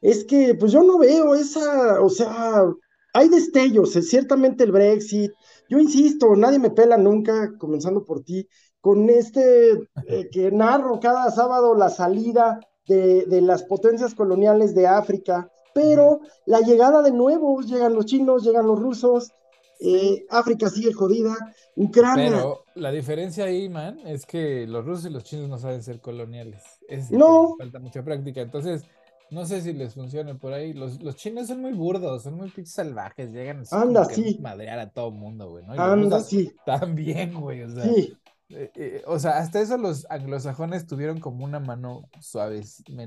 [0.01, 2.65] es que pues yo no veo esa, o sea,
[3.13, 5.31] hay destellos, ciertamente el Brexit,
[5.69, 8.47] yo insisto, nadie me pela nunca, comenzando por ti,
[8.81, 9.71] con este
[10.07, 16.19] eh, que narro cada sábado la salida de, de, las potencias coloniales de África, pero
[16.45, 19.31] la llegada de nuevos, llegan los chinos, llegan los rusos,
[19.80, 21.36] eh, África sigue jodida,
[21.76, 22.30] Ucrania.
[22.30, 25.99] Pero la diferencia ahí, man, es que los rusos y los chinos no saben ser
[25.99, 26.63] coloniales.
[27.11, 27.55] no.
[27.57, 28.41] Falta mucha práctica.
[28.41, 28.84] Entonces,
[29.30, 30.74] no sé si les funciona por ahí.
[30.74, 34.38] Los, los chinos son muy burdos, son muy salvajes, llegan Anda, sí.
[34.41, 35.65] madrear a todo el mundo, güey.
[35.65, 35.74] ¿no?
[35.74, 36.51] Anda, sí.
[36.65, 37.63] También, güey.
[37.63, 38.13] O sea, sí.
[38.49, 42.61] Eh, eh, o sea, hasta eso los anglosajones tuvieron como una mano suave,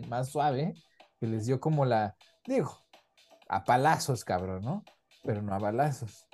[0.08, 0.74] más suave,
[1.20, 2.76] que les dio como la, digo,
[3.48, 4.84] a palazos, cabrón, ¿no?
[5.22, 6.25] Pero no a balazos.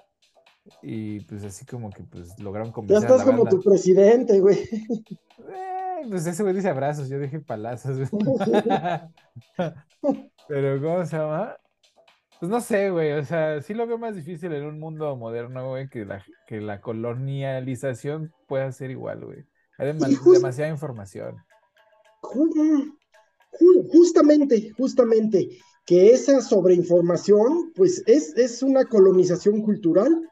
[0.83, 3.09] Y pues así como que pues lograron convencer.
[3.09, 4.59] Ya estás como tu presidente, güey.
[4.59, 8.09] Eh, pues ese güey dice abrazos, yo dije palazos.
[10.49, 11.57] Pero ¿cómo se llama?
[12.43, 15.69] Pues no sé, güey, o sea, sí lo veo más difícil en un mundo moderno,
[15.69, 19.45] güey, que la, que la colonialización pueda ser igual, güey.
[19.79, 21.37] Hay demasiada información.
[23.93, 25.51] Justamente, justamente,
[25.87, 30.29] que esa sobreinformación, pues es, es una colonización cultural.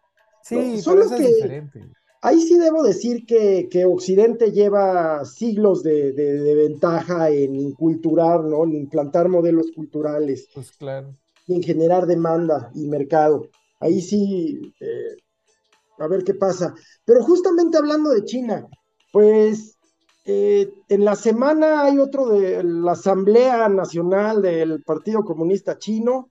[0.51, 1.87] Sí, Solo que es diferente.
[2.23, 8.65] Ahí sí debo decir que, que Occidente lleva siglos de, de, ventaja en inculturar, ¿no?
[8.65, 10.49] En implantar modelos culturales.
[10.53, 11.15] Pues claro
[11.55, 13.49] en generar demanda y mercado.
[13.81, 15.17] Ahí sí, eh,
[15.99, 16.75] a ver qué pasa.
[17.05, 18.67] Pero justamente hablando de China,
[19.13, 19.77] pues
[20.25, 26.30] eh, en la semana hay otro de la Asamblea Nacional del Partido Comunista Chino.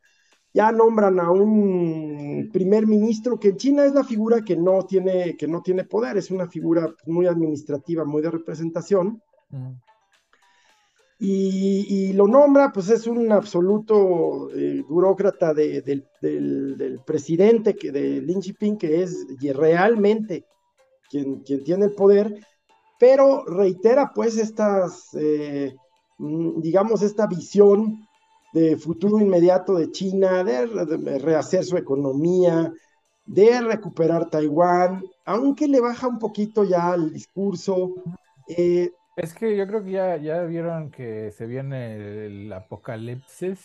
[0.54, 5.38] Ya nombran a un primer ministro que en China es la figura que no tiene,
[5.38, 9.22] que no tiene poder, es una figura muy administrativa, muy de representación.
[9.50, 9.74] Mm
[11.22, 16.08] y, lo nombra, pues es un absoluto eh, burócrata del,
[17.06, 20.45] presidente que, de Lin Jinping, que es realmente
[21.10, 22.39] quien, quien tiene el poder,
[22.97, 25.76] pero reitera pues estas, eh,
[26.20, 28.08] mm, digamos, esta visión
[28.54, 32.72] de futuro inmediato de China, de, rehacer su economía,
[33.26, 37.93] de recuperar Taiwán, aunque le baja un poquito ya el discurso.
[38.47, 43.60] Eh, es que yo creo que ya, ya vieron que se viene el apocalipsis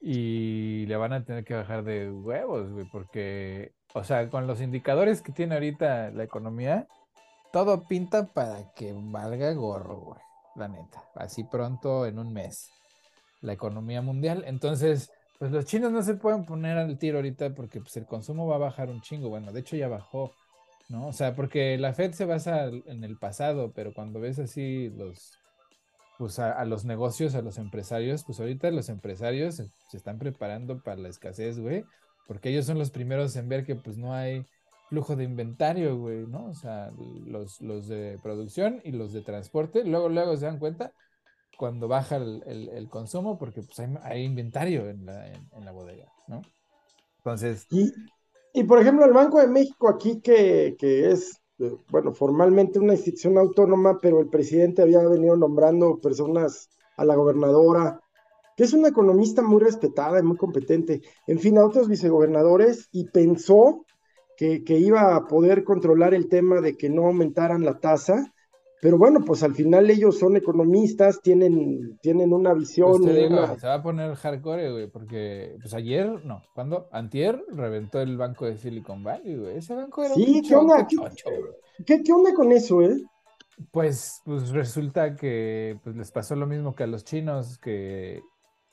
[0.00, 4.60] y le van a tener que bajar de huevos, güey, porque, o sea, con los
[4.60, 6.86] indicadores que tiene ahorita la economía,
[7.52, 10.20] todo pinta para que valga gorro, güey,
[10.54, 12.70] la neta, así pronto en un mes,
[13.40, 14.44] la economía mundial.
[14.46, 18.46] Entonces, pues los chinos no se pueden poner al tiro ahorita porque pues el consumo
[18.46, 20.32] va a bajar un chingo, bueno, de hecho ya bajó
[20.88, 21.08] ¿no?
[21.08, 25.38] O sea, porque la Fed se basa en el pasado, pero cuando ves así los,
[26.18, 31.00] pues a, los negocios, a los empresarios, pues ahorita los empresarios se, están preparando para
[31.00, 31.84] la escasez, güey,
[32.26, 34.44] porque ellos son los primeros en ver que pues no hay
[34.88, 36.46] flujo de inventario, güey, ¿no?
[36.46, 36.92] O sea,
[37.26, 40.92] los, los de producción y los de transporte, luego, luego se dan cuenta
[41.56, 46.42] cuando baja el, consumo porque pues hay, inventario en la, en, la bodega, ¿no?
[47.18, 47.66] Entonces...
[48.56, 53.36] Y por ejemplo, el Banco de México aquí, que, es, eh, bueno, formalmente una institución
[53.36, 58.00] autónoma, pero el presidente había venido nombrando personas a la gobernadora,
[58.56, 63.10] que es una economista muy respetada y muy competente, en fin, a otros vicegobernadores, y
[63.10, 63.84] pensó
[64.38, 68.32] que, que iba a poder controlar el tema de que no aumentaran la tasa,
[68.80, 73.02] pero bueno, pues al final ellos son economistas, tienen, tienen una visión.
[73.02, 78.16] Pues se va a poner hardcore, güey, porque pues ayer, no, cuando Antier reventó el
[78.16, 79.56] banco de Silicon Valley, güey.
[79.56, 80.86] Ese banco era sí, ¿qué onda?
[80.86, 83.02] ¿Qué, ¿Qué, onda con eso, eh?
[83.70, 88.20] Pues, pues resulta que pues, les pasó lo mismo que a los chinos, que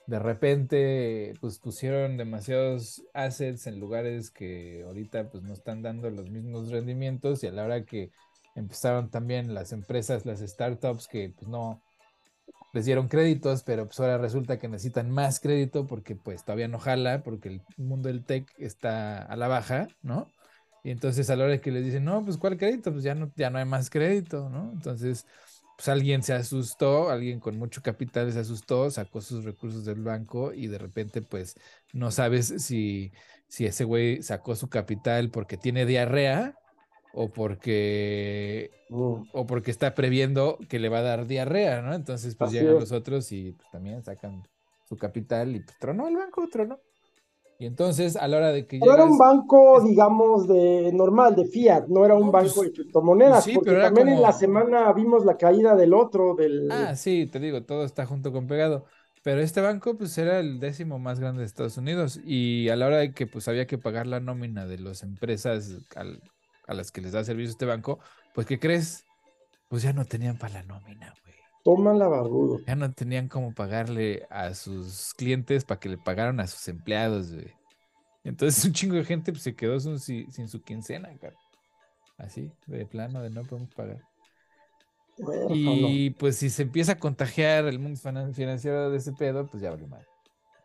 [0.06, 6.28] de repente pues pusieron demasiados assets en lugares que ahorita pues no están dando los
[6.28, 8.10] mismos rendimientos y a la hora que
[8.54, 11.80] empezaron también las empresas, las startups que pues no
[12.72, 16.78] les dieron créditos, pero pues ahora resulta que necesitan más crédito porque pues todavía no
[16.78, 20.28] jala, porque el mundo del tech está a la baja, ¿no?
[20.82, 22.92] Y entonces a la hora que les dicen, no, pues ¿cuál crédito?
[22.92, 24.72] Pues ya no, ya no hay más crédito, ¿no?
[24.72, 25.24] Entonces,
[25.76, 30.52] pues alguien se asustó, alguien con mucho capital se asustó, sacó sus recursos del banco
[30.52, 31.54] y de repente pues
[31.92, 33.12] no sabes si,
[33.48, 36.54] si ese güey sacó su capital porque tiene diarrea
[37.14, 39.14] o porque mm.
[39.32, 41.94] o porque está previendo que le va a dar diarrea, ¿no?
[41.94, 44.42] Entonces, pues llegan los otros y pues, también sacan
[44.88, 46.78] su capital y pues tronó el banco, tronó.
[47.56, 51.46] Y entonces, a la hora de que No era un banco, digamos, de normal, de
[51.46, 54.92] fiat, no era un banco pues, de criptomonedas, sí, porque pero también en la semana
[54.92, 56.68] vimos la caída del otro, del...
[56.72, 58.86] Ah, sí, te digo, todo está junto con pegado.
[59.22, 62.20] Pero este banco, pues, era el décimo más grande de Estados Unidos.
[62.24, 65.78] Y a la hora de que, pues, había que pagar la nómina de las empresas
[65.94, 66.20] al,
[66.66, 67.98] a las que les da servicio este banco,
[68.34, 69.04] pues ¿qué crees?
[69.68, 71.34] Pues ya no tenían para la nómina, güey.
[71.64, 72.60] Toma la barbudo.
[72.66, 77.32] Ya no tenían cómo pagarle a sus clientes para que le pagaran a sus empleados,
[77.32, 77.52] güey.
[78.22, 81.36] Entonces un chingo de gente pues, se quedó sin, su quincena, cara.
[82.18, 84.00] Así, de plano, de no podemos pagar.
[85.50, 87.98] y pues si se empieza a contagiar el mundo
[88.32, 90.06] financiero de ese pedo, pues ya vale mal.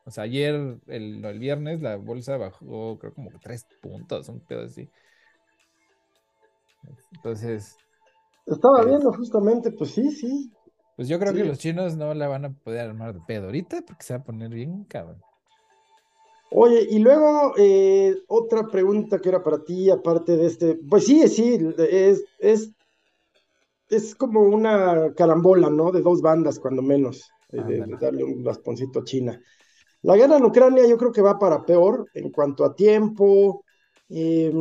[0.06, 0.56] O sea, ayer,
[0.88, 4.90] el, el viernes, la bolsa bajó, creo como tres puntos, un pedo así.
[7.14, 7.76] Entonces.
[8.46, 10.52] Estaba viendo justamente, pues sí, sí.
[10.96, 11.38] Pues yo creo Sí.
[11.40, 14.20] que los chinos no la van a poder armar de pedo ahorita porque se va
[14.20, 15.22] a poner bien cabrón.
[16.52, 21.28] Oye, y luego eh, otra pregunta que era para ti, aparte de este, pues sí,
[21.28, 22.72] sí, es, es,
[23.90, 25.92] es como una carambola, ¿no?
[25.92, 29.42] De dos bandas, cuando menos, eh, de, darle un rasponcito a China.
[30.02, 33.64] La guerra en Ucrania yo creo que va para peor en cuanto a tiempo.
[34.10, 34.52] eh,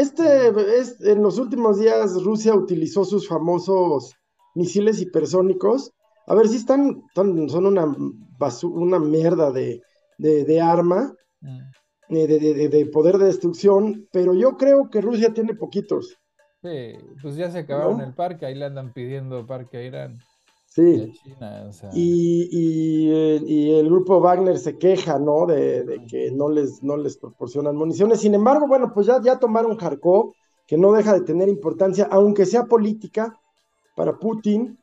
[0.00, 4.14] este, es, en los últimos días Rusia utilizó sus famosos
[4.54, 5.92] misiles hipersónicos.
[6.26, 7.84] A ver si están, están- son una,
[8.64, 9.82] una mierda de,
[10.18, 11.60] de, de arma Mm.
[12.08, 16.16] eh, de, de- de- de poder de destrucción, pero yo creo que Rusia tiene poquitos.
[16.62, 18.04] Sí, pues ya se acabaron ¿No?
[18.04, 20.18] el parque, ahí le andan pidiendo parque a Irán
[20.84, 21.12] Sí.
[21.12, 25.46] China, o sea, Y, y, eh, y el grupo Wagner se queja, ¿no?
[25.46, 28.20] De, de que no les, no les proporcionan municiones.
[28.20, 30.34] Sin embargo, bueno, pues ya, ya tomaron Kharkov,
[30.66, 33.38] que no deja de tener importancia, aunque sea política
[33.94, 34.78] para Putin.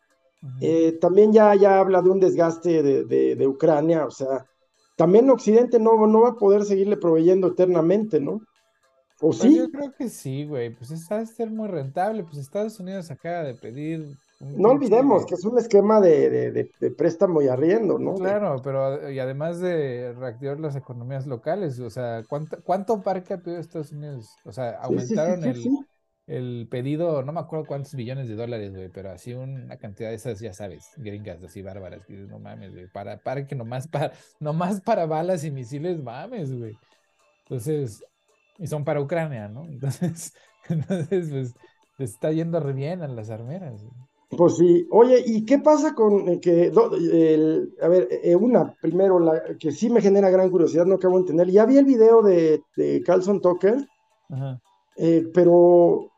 [0.60, 4.46] Eh, también ya, ya habla de un desgaste de, de- de Ucrania, o sea,
[4.96, 8.42] también Occidente no, no va a poder seguirle proveyendo eternamente, ¿no?
[9.22, 9.56] ¿O Pues sí?
[9.58, 13.44] yo creo que sí, güey, pues está de ser muy rentable, pues Estados Unidos acaba
[13.44, 18.00] de pedir No olvidemos que es un esquema de, de- de- de préstamo y arriendo,
[18.00, 18.16] ¿no?
[18.18, 23.42] Claro, pero y además de reactivar las economías locales, o sea, ¿cuánto, cuánto parque ha
[23.42, 24.40] pedido Estados Unidos?
[24.46, 25.76] O sea, Sí, sí, sí, aumentaron sí, el,
[26.28, 30.16] el pedido, no me acuerdo cuántos billones de dólares, güey, pero así una cantidad de
[30.16, 33.88] esas, ya sabes, gringas así bárbaras, que dices, no mames, güey, para, para que nomás
[33.90, 36.80] para, nomás para balas y misiles, mames, güey.
[37.46, 38.06] Entonces,
[38.58, 39.66] y son para Ucrania, ¿no?
[39.70, 40.34] Entonces,
[40.70, 41.56] entonces, pues,
[41.98, 43.84] les está yendo re bien a las armeras.
[43.84, 43.94] güey.
[44.38, 44.88] Pues sí.
[44.92, 49.42] Oye, ¿y qué pasa con eh, que, do- el- a ver, eh, una, primero, la,
[49.60, 51.50] que sí me genera gran curiosidad, no acabo de entender.
[51.52, 53.88] Ya vi el video de, de Carlson Tucker,
[54.30, 54.60] Ajá.
[54.98, 56.12] eh, pero,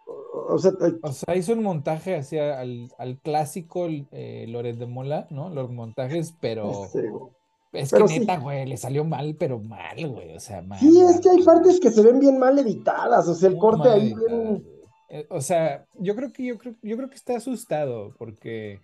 [0.49, 4.86] o sea, eh, O sea, hizo un montaje hacia al, al clásico eh, Loret de
[4.86, 5.49] Mola, ¿no?
[5.49, 6.72] Los montajes, pero
[7.74, 10.36] es pero que neta, güey, le salió mal, pero mal, güey.
[10.36, 10.80] O sea, mal.
[10.80, 13.89] sí, es que hay partes que se ven bien mal editadas, o sea, el corte
[13.89, 14.45] mal ahí bien...
[14.47, 14.76] güey.
[15.10, 18.80] Eh, O sea, yo creo que yo creo, yo creo que está asustado porque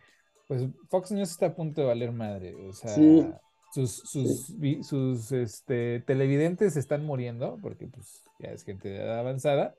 [0.48, 2.54] pues Fox News está a punto de valer madre.
[2.56, 3.26] O sea, Sí.
[3.74, 9.20] sus, sus, vi- sus este, televidentes están muriendo porque pues ya es gente de edad
[9.20, 9.74] avanzada.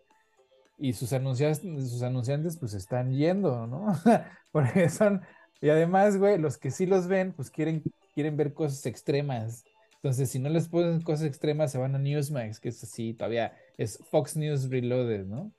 [0.77, 3.87] Y sus anunciantes, sus anunciantes pues están yendo, ¿no?
[4.53, 5.23] Porque son,
[5.61, 7.81] y además, güey, los que sí los ven, pues quieren,
[8.13, 9.63] quieren ver cosas extremas.
[9.97, 13.53] Entonces, si no les ponen cosas extremas, se van a Newsmax, que es así, todavía
[13.79, 15.53] es Fox News Reloaded, ¿no?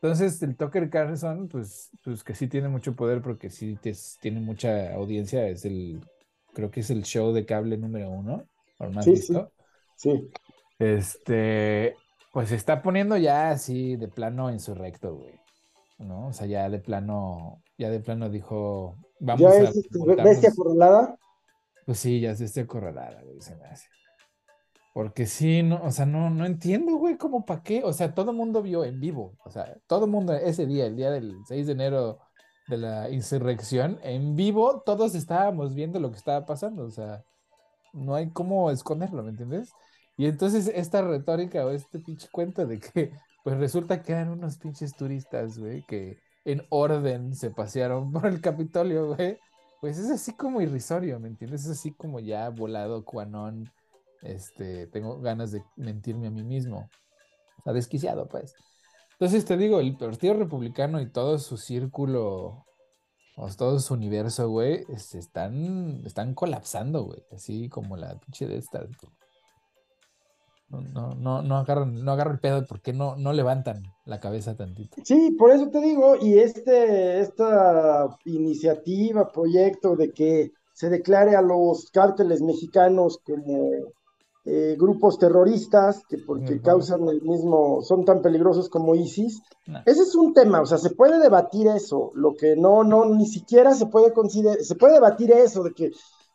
[0.00, 4.40] Entonces, el Tucker Carlson, pues, pues que sí tiene mucho poder porque sí te- tiene
[4.40, 6.00] mucha audiencia, es el,
[6.54, 8.44] creo que es el show de cable número uno,
[8.76, 9.50] por más Sí, visto.
[9.96, 10.30] Sí.
[10.78, 11.96] Este,
[12.32, 15.34] pues se está poniendo ya así de plano insurrecto, güey.
[15.98, 16.28] ¿No?
[16.28, 20.50] O sea, ya de plano, ya de plano dijo, vamos Ya a es este, bestia
[20.50, 21.18] acorralada.
[21.84, 23.88] Pues sí, ya se está acorralada, güey, se me hace.
[24.92, 27.82] Porque sí, no, o sea, no, no entiendo, güey, cómo para qué.
[27.84, 29.36] O sea, todo el mundo vio en vivo.
[29.44, 32.18] O sea, todo el mundo ese día, el día del 6 de enero
[32.68, 36.84] de la insurrección, en vivo, todos estábamos viendo lo que estaba pasando.
[36.84, 37.22] O sea,
[37.92, 39.72] no hay cómo esconderlo, ¿me entiendes?
[40.16, 43.12] Y entonces esta retórica o este pinche cuento de que,
[43.44, 48.40] pues resulta que eran unos pinches turistas, güey, que en orden se pasearon por el
[48.40, 49.38] Capitolio, güey.
[49.80, 51.64] Pues es así como irrisorio, ¿me entiendes?
[51.64, 53.70] Es así como ya volado, cuanón.
[54.22, 56.88] Este, tengo ganas de mentirme a mí mismo.
[57.64, 58.54] O desquiciado, pues.
[59.12, 62.64] Entonces te digo, el Partido Republicano y todo su círculo,
[63.36, 67.22] o todo su universo, güey, este, están, están colapsando, güey.
[67.32, 68.86] Así como la pinche de esta.
[70.68, 73.82] No, no, no, no agarran, no agarran el pedo de por qué no, no levantan
[74.04, 74.98] la cabeza tantito.
[75.02, 81.42] Sí, por eso te digo, y este, esta iniciativa, proyecto de que se declare a
[81.42, 83.70] los cárteles mexicanos como
[84.50, 89.42] eh, grupos terroristas, que porque causan el mismo, son tan peligrosos como ISIS.
[89.66, 89.80] No.
[89.84, 93.26] Ese es un tema, o sea, se puede debatir eso, lo que no, no, ni
[93.26, 95.90] siquiera se puede considerar, se puede debatir eso de que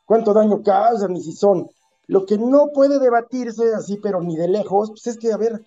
[0.05, 1.67] cuánto daño causan y si son.
[2.05, 5.63] Lo que no puede debatirse así, pero ni de lejos, pues es que, a ver,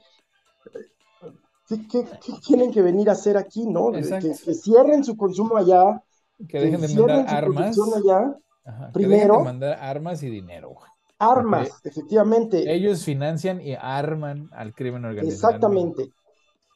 [1.68, 3.90] ¿qué, qué- qué tienen que venir a hacer aquí, no?
[3.90, 6.00] Que, cierren su consumo allá,
[6.48, 7.76] Que dejen de mandar armas.
[7.96, 9.40] allá, Ajá, que dejen de primero.
[9.40, 10.90] mandar armas y dinero, güey.
[11.18, 15.34] Armas, efectivamente, Ellos financian y arman al crimen organizado.
[15.52, 16.10] exactamente.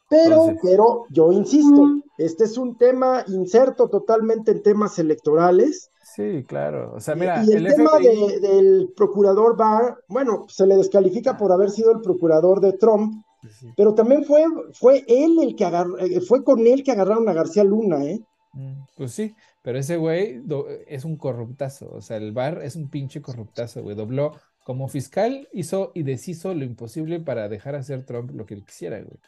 [0.08, 1.82] Pero, Entonces- pero yo insisto,
[2.18, 5.88] este es un tema inserto totalmente en temas electorales.
[6.02, 6.92] Sí, claro.
[6.96, 8.26] O sea, mira, y el, el tema FBI.
[8.26, 13.22] de- del procurador Barr, bueno, se le descalifica por haber sido el procurador de Trump,
[13.58, 17.26] Sí, pero también fue, fue él el que agarró, eh, fue con él que agarraron
[17.28, 18.20] a García Luna, ¿eh?
[18.52, 20.42] Mm, Pues sí, pero ese güey
[20.86, 23.96] es un corruptazo, o sea, el bar es un pinche corruptazo, güey.
[23.96, 24.32] Dobló
[24.64, 28.98] como fiscal, hizo y deshizo lo imposible para dejar hacer Trump lo que él quisiera,
[29.00, 29.18] güey.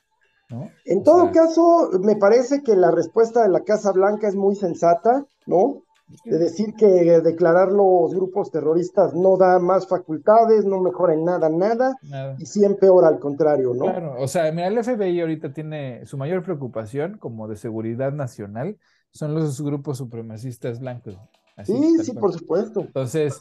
[0.50, 0.70] ¿No?
[0.84, 4.34] En O todo sea, caso, me parece que la respuesta de la Casa Blanca es
[4.34, 5.82] muy sensata, ¿no?
[6.24, 6.86] De decir que
[7.22, 12.36] declarar los grupos terroristas no da más facultades, no mejora en nada, nada, nada.
[12.38, 13.84] y sí empeora al contrario, ¿no?
[13.84, 18.76] Claro, o sea, mira, el FBI ahorita tiene su mayor preocupación como de seguridad nacional
[19.12, 21.16] son los grupos supremacistas blancos.
[21.56, 22.20] Así, Sí, sí, cual.
[22.20, 22.80] por supuesto.
[22.80, 23.38] Entonces,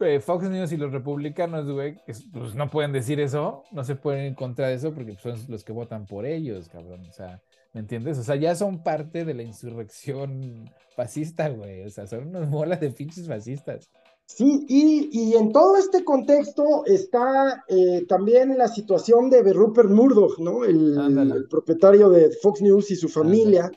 [0.00, 1.96] eh, Fox News y los republicanos, güey,
[2.32, 5.62] pues no pueden decir eso, no se pueden ir contra eso porque pues, son los
[5.64, 7.06] que votan por ellos, cabrón.
[7.08, 7.40] O sea,
[7.72, 8.18] ¿me entiendes?
[8.18, 11.82] O sea, ya son parte de la insurrección fascista, güey.
[11.84, 13.90] O sea, son unas bolas de pinches fascistas.
[14.26, 20.38] Sí, y, y en todo este contexto está eh, también la situación de Rupert Murdoch,
[20.38, 20.64] ¿no?
[20.64, 23.72] El propietario de Fox News y su familia,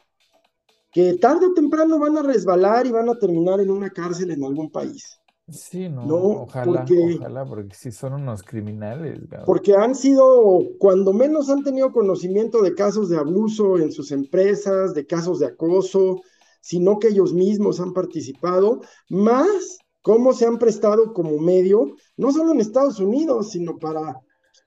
[0.93, 4.43] que tarde o temprano van a resbalar y van a terminar en una cárcel en
[4.43, 5.19] algún país.
[5.49, 9.45] Sí, no, No, ojalá, porque- ojalá, porque sí son unos criminales, cabrón.
[9.45, 14.93] Porque han sido, cuando menos han tenido conocimiento de casos de abuso en sus empresas,
[14.93, 16.21] de casos de acoso,
[16.61, 18.79] sino que ellos mismos han participado,
[19.09, 24.15] más cómo se han prestado como medio, no solo en Estados Unidos, sino para,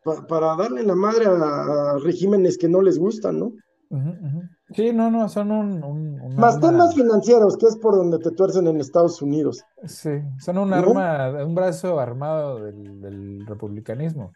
[0.05, 3.47] pa- para darle la madre a, a regímenes que no les gustan, ¿no?
[3.89, 4.43] Ujú, ujú.
[4.74, 8.18] Sí, no, no, son un, un, un Más arma- temas financieros, que es por donde
[8.18, 9.64] te tuercen en Estados Unidos.
[9.86, 10.10] Sí,
[10.40, 10.76] son un ¿No?
[10.76, 14.32] arma, un brazo armado del, del republicanismo.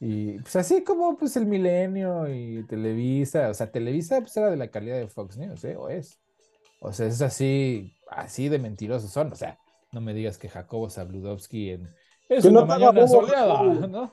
[0.00, 4.56] Y pues así como pues el Milenio y Televisa, o sea, Televisa pues era de
[4.56, 5.76] la calidad de Fox News, ¿eh?
[5.76, 6.20] O es.
[6.80, 9.32] O sea, es así, así de mentirosos son.
[9.32, 9.58] O sea,
[9.92, 11.88] no me digas que Jacobo Zabludovsky en
[12.28, 13.86] Es Que no una haga mañana bobo, soleada, Jacobo.
[13.88, 14.12] ¿no?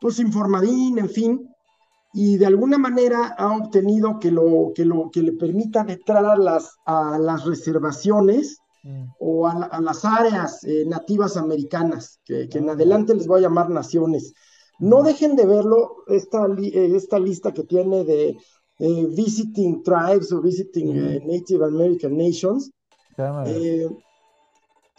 [0.00, 1.48] pues informadín, en fin,
[2.12, 6.36] y de alguna manera ha obtenido que lo que, lo, que le permitan entrar a
[6.36, 12.48] las, a las reservaciones Mm, o a, la- a las áreas eh, nativas americanas, que,
[12.48, 12.74] que en Ah.
[12.74, 14.32] adelante les voy a llamar naciones.
[14.78, 15.06] No Ujú.
[15.06, 18.36] dejen de verlo, esta, eh, esta lista que tiene de
[18.78, 22.70] eh, Visiting Tribes o Visiting eh, Native American Nations.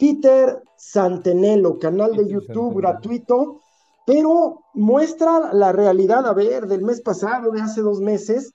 [0.00, 3.60] Peter Santenelo, canal de YouTube gratuito,
[4.06, 8.52] pero muestra la realidad, a ver, del mes pasado, de hace dos meses,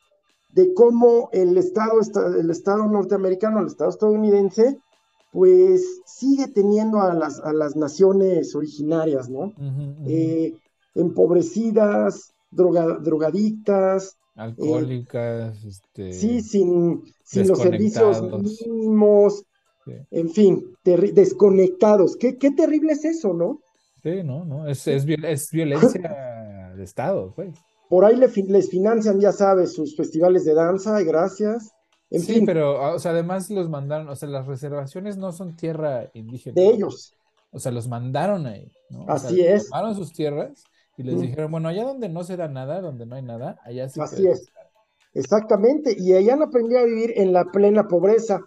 [0.49, 4.77] de cómo el Estado, esta- el Estado norteamericano, el Estado estadounidense,
[5.31, 9.53] pues sigue teniendo a las, a las naciones originarias, ¿no?
[10.07, 10.53] Eh,
[10.95, 16.11] empobrecidas, droga- drogadictas, Alcohólicas, este...
[16.11, 18.17] sí, sin, sin los servicios
[18.67, 19.43] mínimos,
[19.85, 19.93] sí.
[20.11, 22.15] en fin, desconectados.
[22.17, 23.59] ¿Qué, qué terrible es eso, ¿no?
[24.03, 27.55] Sí, no, no, es, es, viol- es violencia de Estado, pues.
[27.89, 31.71] Por ahí le fi- les financian, ya sabes, sus festivales de danza, y gracias.
[32.11, 35.55] En Sí, fin, pero, o sea, además los mandaron, o sea, las reservaciones no son
[35.55, 36.55] tierra indígena.
[36.55, 37.13] de ellos.
[37.51, 39.03] O sea, los mandaron ahí, ¿no?
[39.05, 39.69] O sea, Así es.
[39.69, 40.63] Tomaron sus tierras
[40.97, 41.21] y les Mm.
[41.21, 44.27] dijeron, bueno, allá donde no se da nada, donde no hay nada, allá sí Así
[44.27, 44.41] es.
[44.41, 44.69] estar.
[45.13, 45.95] Exactamente.
[45.97, 48.41] Y ellos han aprendido a vivir en la plena pobreza.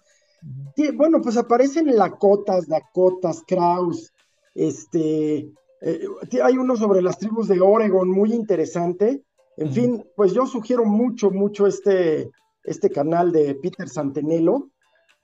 [0.75, 4.13] Sí, bueno, pues aparecen Lakotas, Dakotas, Kraus,
[4.55, 6.05] este, eh,
[6.43, 9.23] hay uno sobre las tribus de Oregon muy interesante.
[9.57, 12.31] En fin, pues yo sugiero mucho, mucho este,
[12.63, 14.69] este canal de Peter Santenelo.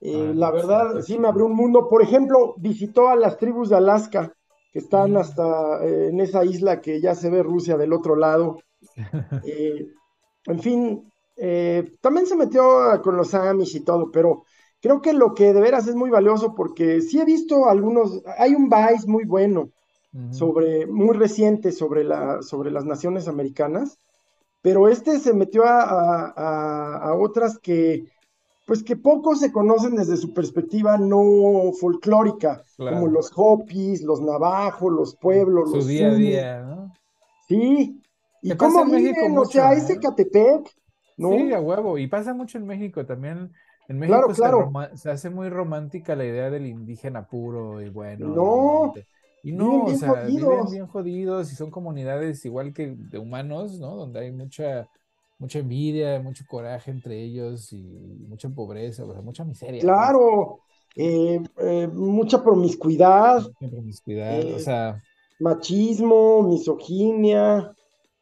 [0.02, 1.88] Eh, Ah, la verdad, qué sí me abrió un mundo.
[1.88, 4.34] Por ejemplo, visitó a las tribus de Alaska,
[4.74, 8.60] que están hasta eh, en esa isla que ya se ve Rusia del otro lado.
[10.48, 11.12] En fin,
[12.02, 14.44] también se metió con los Amish y todo, pero
[14.86, 18.54] creo que lo que de veras es muy valioso porque sí he visto algunos, hay
[18.54, 19.72] un Vice muy bueno
[20.14, 20.34] Ujú.
[20.34, 23.98] sobre, muy reciente sobre la, sobre las naciones americanas,
[24.62, 28.06] pero este se metió a, a- a- otras que,
[28.68, 32.98] pues que poco se conocen desde su perspectiva no folclórica, Claro.
[32.98, 36.94] como los Hopis, los Navajos, los pueblos, Su los día a día, ¿no?
[37.48, 38.02] Sí.
[38.42, 39.38] ¿Y cómo en México viven?
[39.38, 39.78] O sea, ¿eh?
[39.78, 40.72] ese Catepec,
[41.18, 41.30] ¿no?
[41.32, 41.98] Sí, a huevo.
[41.98, 43.52] Y pasa mucho en México también.
[43.88, 44.62] En México Claro, se, claro.
[44.62, 48.28] roma- se hace muy romántica la idea del indígena puro y bueno.
[48.28, 48.94] y No.
[49.44, 53.96] Y no, o sea, viven bien jodidos y son comunidades igual que de humanos, ¿no?
[53.96, 54.90] Donde hay mucha,
[55.38, 57.84] mucha envidia, mucho coraje entre ellos y
[58.28, 59.82] mucha pobreza, o sea, mucha miseria.
[59.82, 59.84] Pues.
[59.84, 60.62] Claro,
[60.96, 63.42] eh, eh, mucha promiscuidad.
[63.62, 65.00] Mucha promiscuidad, o eh, sea.
[65.40, 67.72] Machismo, misoginia.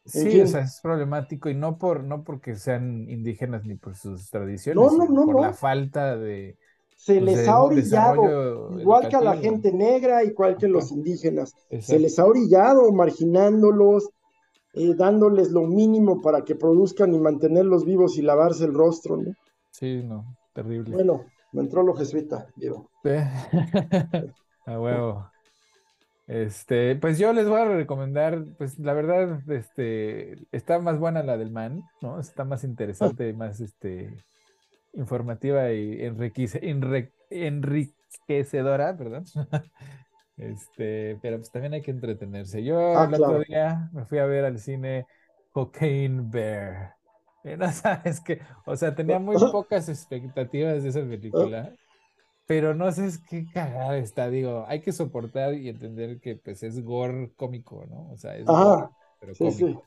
[0.06, 4.28] Sí, o sea, es problemático y no por no porque sean indígenas ni por sus
[4.28, 6.58] tradiciones, no, no, no, por la falta de
[6.96, 11.52] se pues, les ha orillado, igual que a la gente negra, igual que los indígenas,
[11.80, 14.08] se les ha orillado marginándolos,
[14.72, 19.32] eh, dándoles lo mínimo para que produzcan y mantenerlos vivos y lavarse el rostro, ¿no?
[19.70, 20.94] Sí, no, terrible.
[20.94, 22.88] Bueno, me entró lo jesuita, Diego.
[24.66, 25.33] a huevo.
[26.26, 31.36] Este, pues yo les voy a recomendar, pues la verdad, este, está más buena la
[31.36, 32.18] del man, ¿no?
[32.18, 34.24] Está más interesante, más, este,
[34.94, 36.00] informativa y
[37.30, 39.24] enriquecedora, perdón.
[40.36, 42.64] Este, pero pues también hay que entretenerse.
[42.64, 45.06] Yo ah, el otro día me fui a ver al cine
[45.52, 46.96] Cocaine Bear.
[47.58, 51.72] no sabes que, o sea, tenía muy pocas expectativas de esa película,
[52.46, 54.28] pero no sé qué cagada está.
[54.28, 58.10] Digo, hay que soportar y entender que pues es gore cómico, ¿no?
[58.10, 58.88] O sea, es gore,
[59.20, 59.82] pero cómico.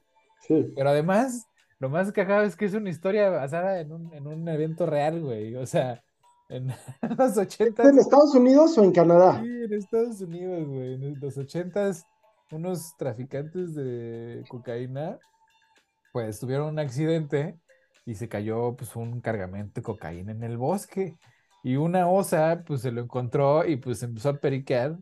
[0.47, 1.47] Pero además
[1.79, 5.21] lo más cagado es que es una historia basada en un, en un evento real,
[5.21, 5.55] güey.
[5.55, 6.03] O sea,
[6.49, 6.73] en
[7.17, 7.87] los ochentas.
[7.87, 9.41] ¿En Estados Unidos o en Canadá?
[9.41, 10.93] Sí, en Estados Unidos, güey.
[10.95, 12.03] En los ochentas,
[12.51, 15.19] unos traficantes de cocaína,
[16.11, 17.59] pues tuvieron un accidente
[18.05, 21.15] y se cayó pues un cargamento de cocaína en el bosque.
[21.63, 24.97] Y una osa, pues se lo encontró y pues empezó a periquear.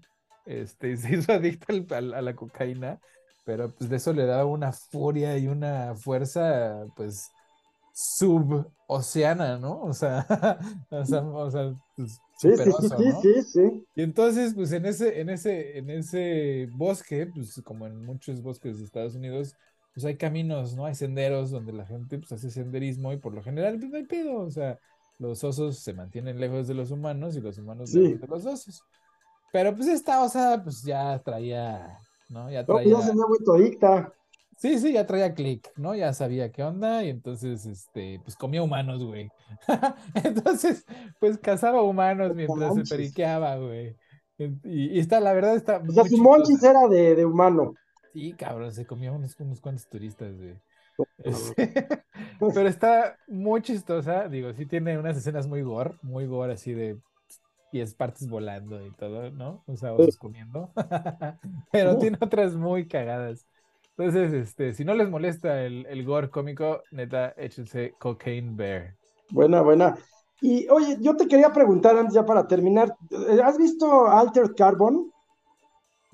[0.46, 3.00] Este, y se hizo adicto a la cocaína
[3.46, 7.32] pero pues de eso le daba una furia y una fuerza, pues,
[7.94, 9.82] suboceana, ¿no?
[9.84, 10.26] O sea,
[10.90, 15.22] o sea, o sea pues, sí, sí, sí, sí, sí, Y entonces, pues en ese,
[15.22, 19.54] en ese, en ese bosque, pues como en muchos bosques de Estados Unidos,
[19.94, 20.86] pues hay caminos, ¿no?
[20.86, 24.06] Hay senderos donde la gente pues hace senderismo y por lo general pues no hay
[24.06, 24.78] pedo, o sea,
[25.18, 28.84] los osos se mantienen lejos de los humanos y los humanos lejos de los osos.
[29.52, 31.98] Pero pues esta osa pues ya traía
[32.30, 32.50] ¿no?
[32.50, 33.14] Ya pues, traía...
[33.14, 33.28] No,
[34.58, 35.96] Sí, sí, ya traía clic, ¿no?
[35.96, 39.30] Ya sabía qué onda y entonces, este, pues comía humanos, güey.
[40.24, 40.86] entonces,
[41.20, 43.98] pues cazaba humanos mientras se periqueaba, güey.
[44.64, 45.84] Y, está, la verdad, está.
[45.86, 47.74] O sea, su monchis era de, de, humano.
[48.14, 50.56] Sí, cabrón, se comía unos, unos cuantos turistas, güey.
[52.40, 56.98] Pero está muy chistosa, digo, sí tiene unas escenas muy gore, muy gore así de
[57.82, 59.64] es partes volando y todo, ¿no?
[59.68, 60.72] O sea, osos comiendo.
[61.72, 63.48] Pero tiene otras muy cagadas.
[63.98, 68.96] Entonces, este, si no les molesta el, el gore cómico, neta, échense Cocaine Bear.
[69.30, 69.98] Buena, buena.
[70.42, 72.94] Y oye, yo te quería preguntar antes ya para terminar,
[73.44, 75.12] ¿has visto Altered Carbon?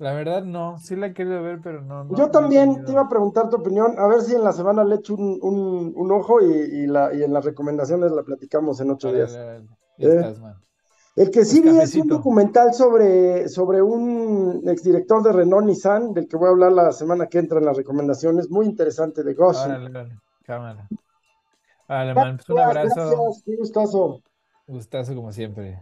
[0.02, 2.12] La verdad no, sí la he querido ver, pero no.
[2.16, 4.96] yo también te iba a preguntar tu opinión, a ver si en la semana le
[4.96, 5.38] echo un,
[5.94, 9.32] un, ojo y, la, y en las recomendaciones la platicamos en ocho días.
[9.32, 9.62] Eh,
[9.98, 10.40] estás.
[11.14, 16.26] El que sí vi es un documental sobre, sobre un exdirector de Renault Nissan, del
[16.26, 19.70] que voy a hablar la semana que entra en las recomendaciones, muy interesante de Gossi.
[20.42, 20.88] cámara.
[21.86, 22.94] Vale, man, pues un abrazo.
[22.96, 24.20] Gracias, un gustazo.
[24.66, 25.78] Gustazo como siempre.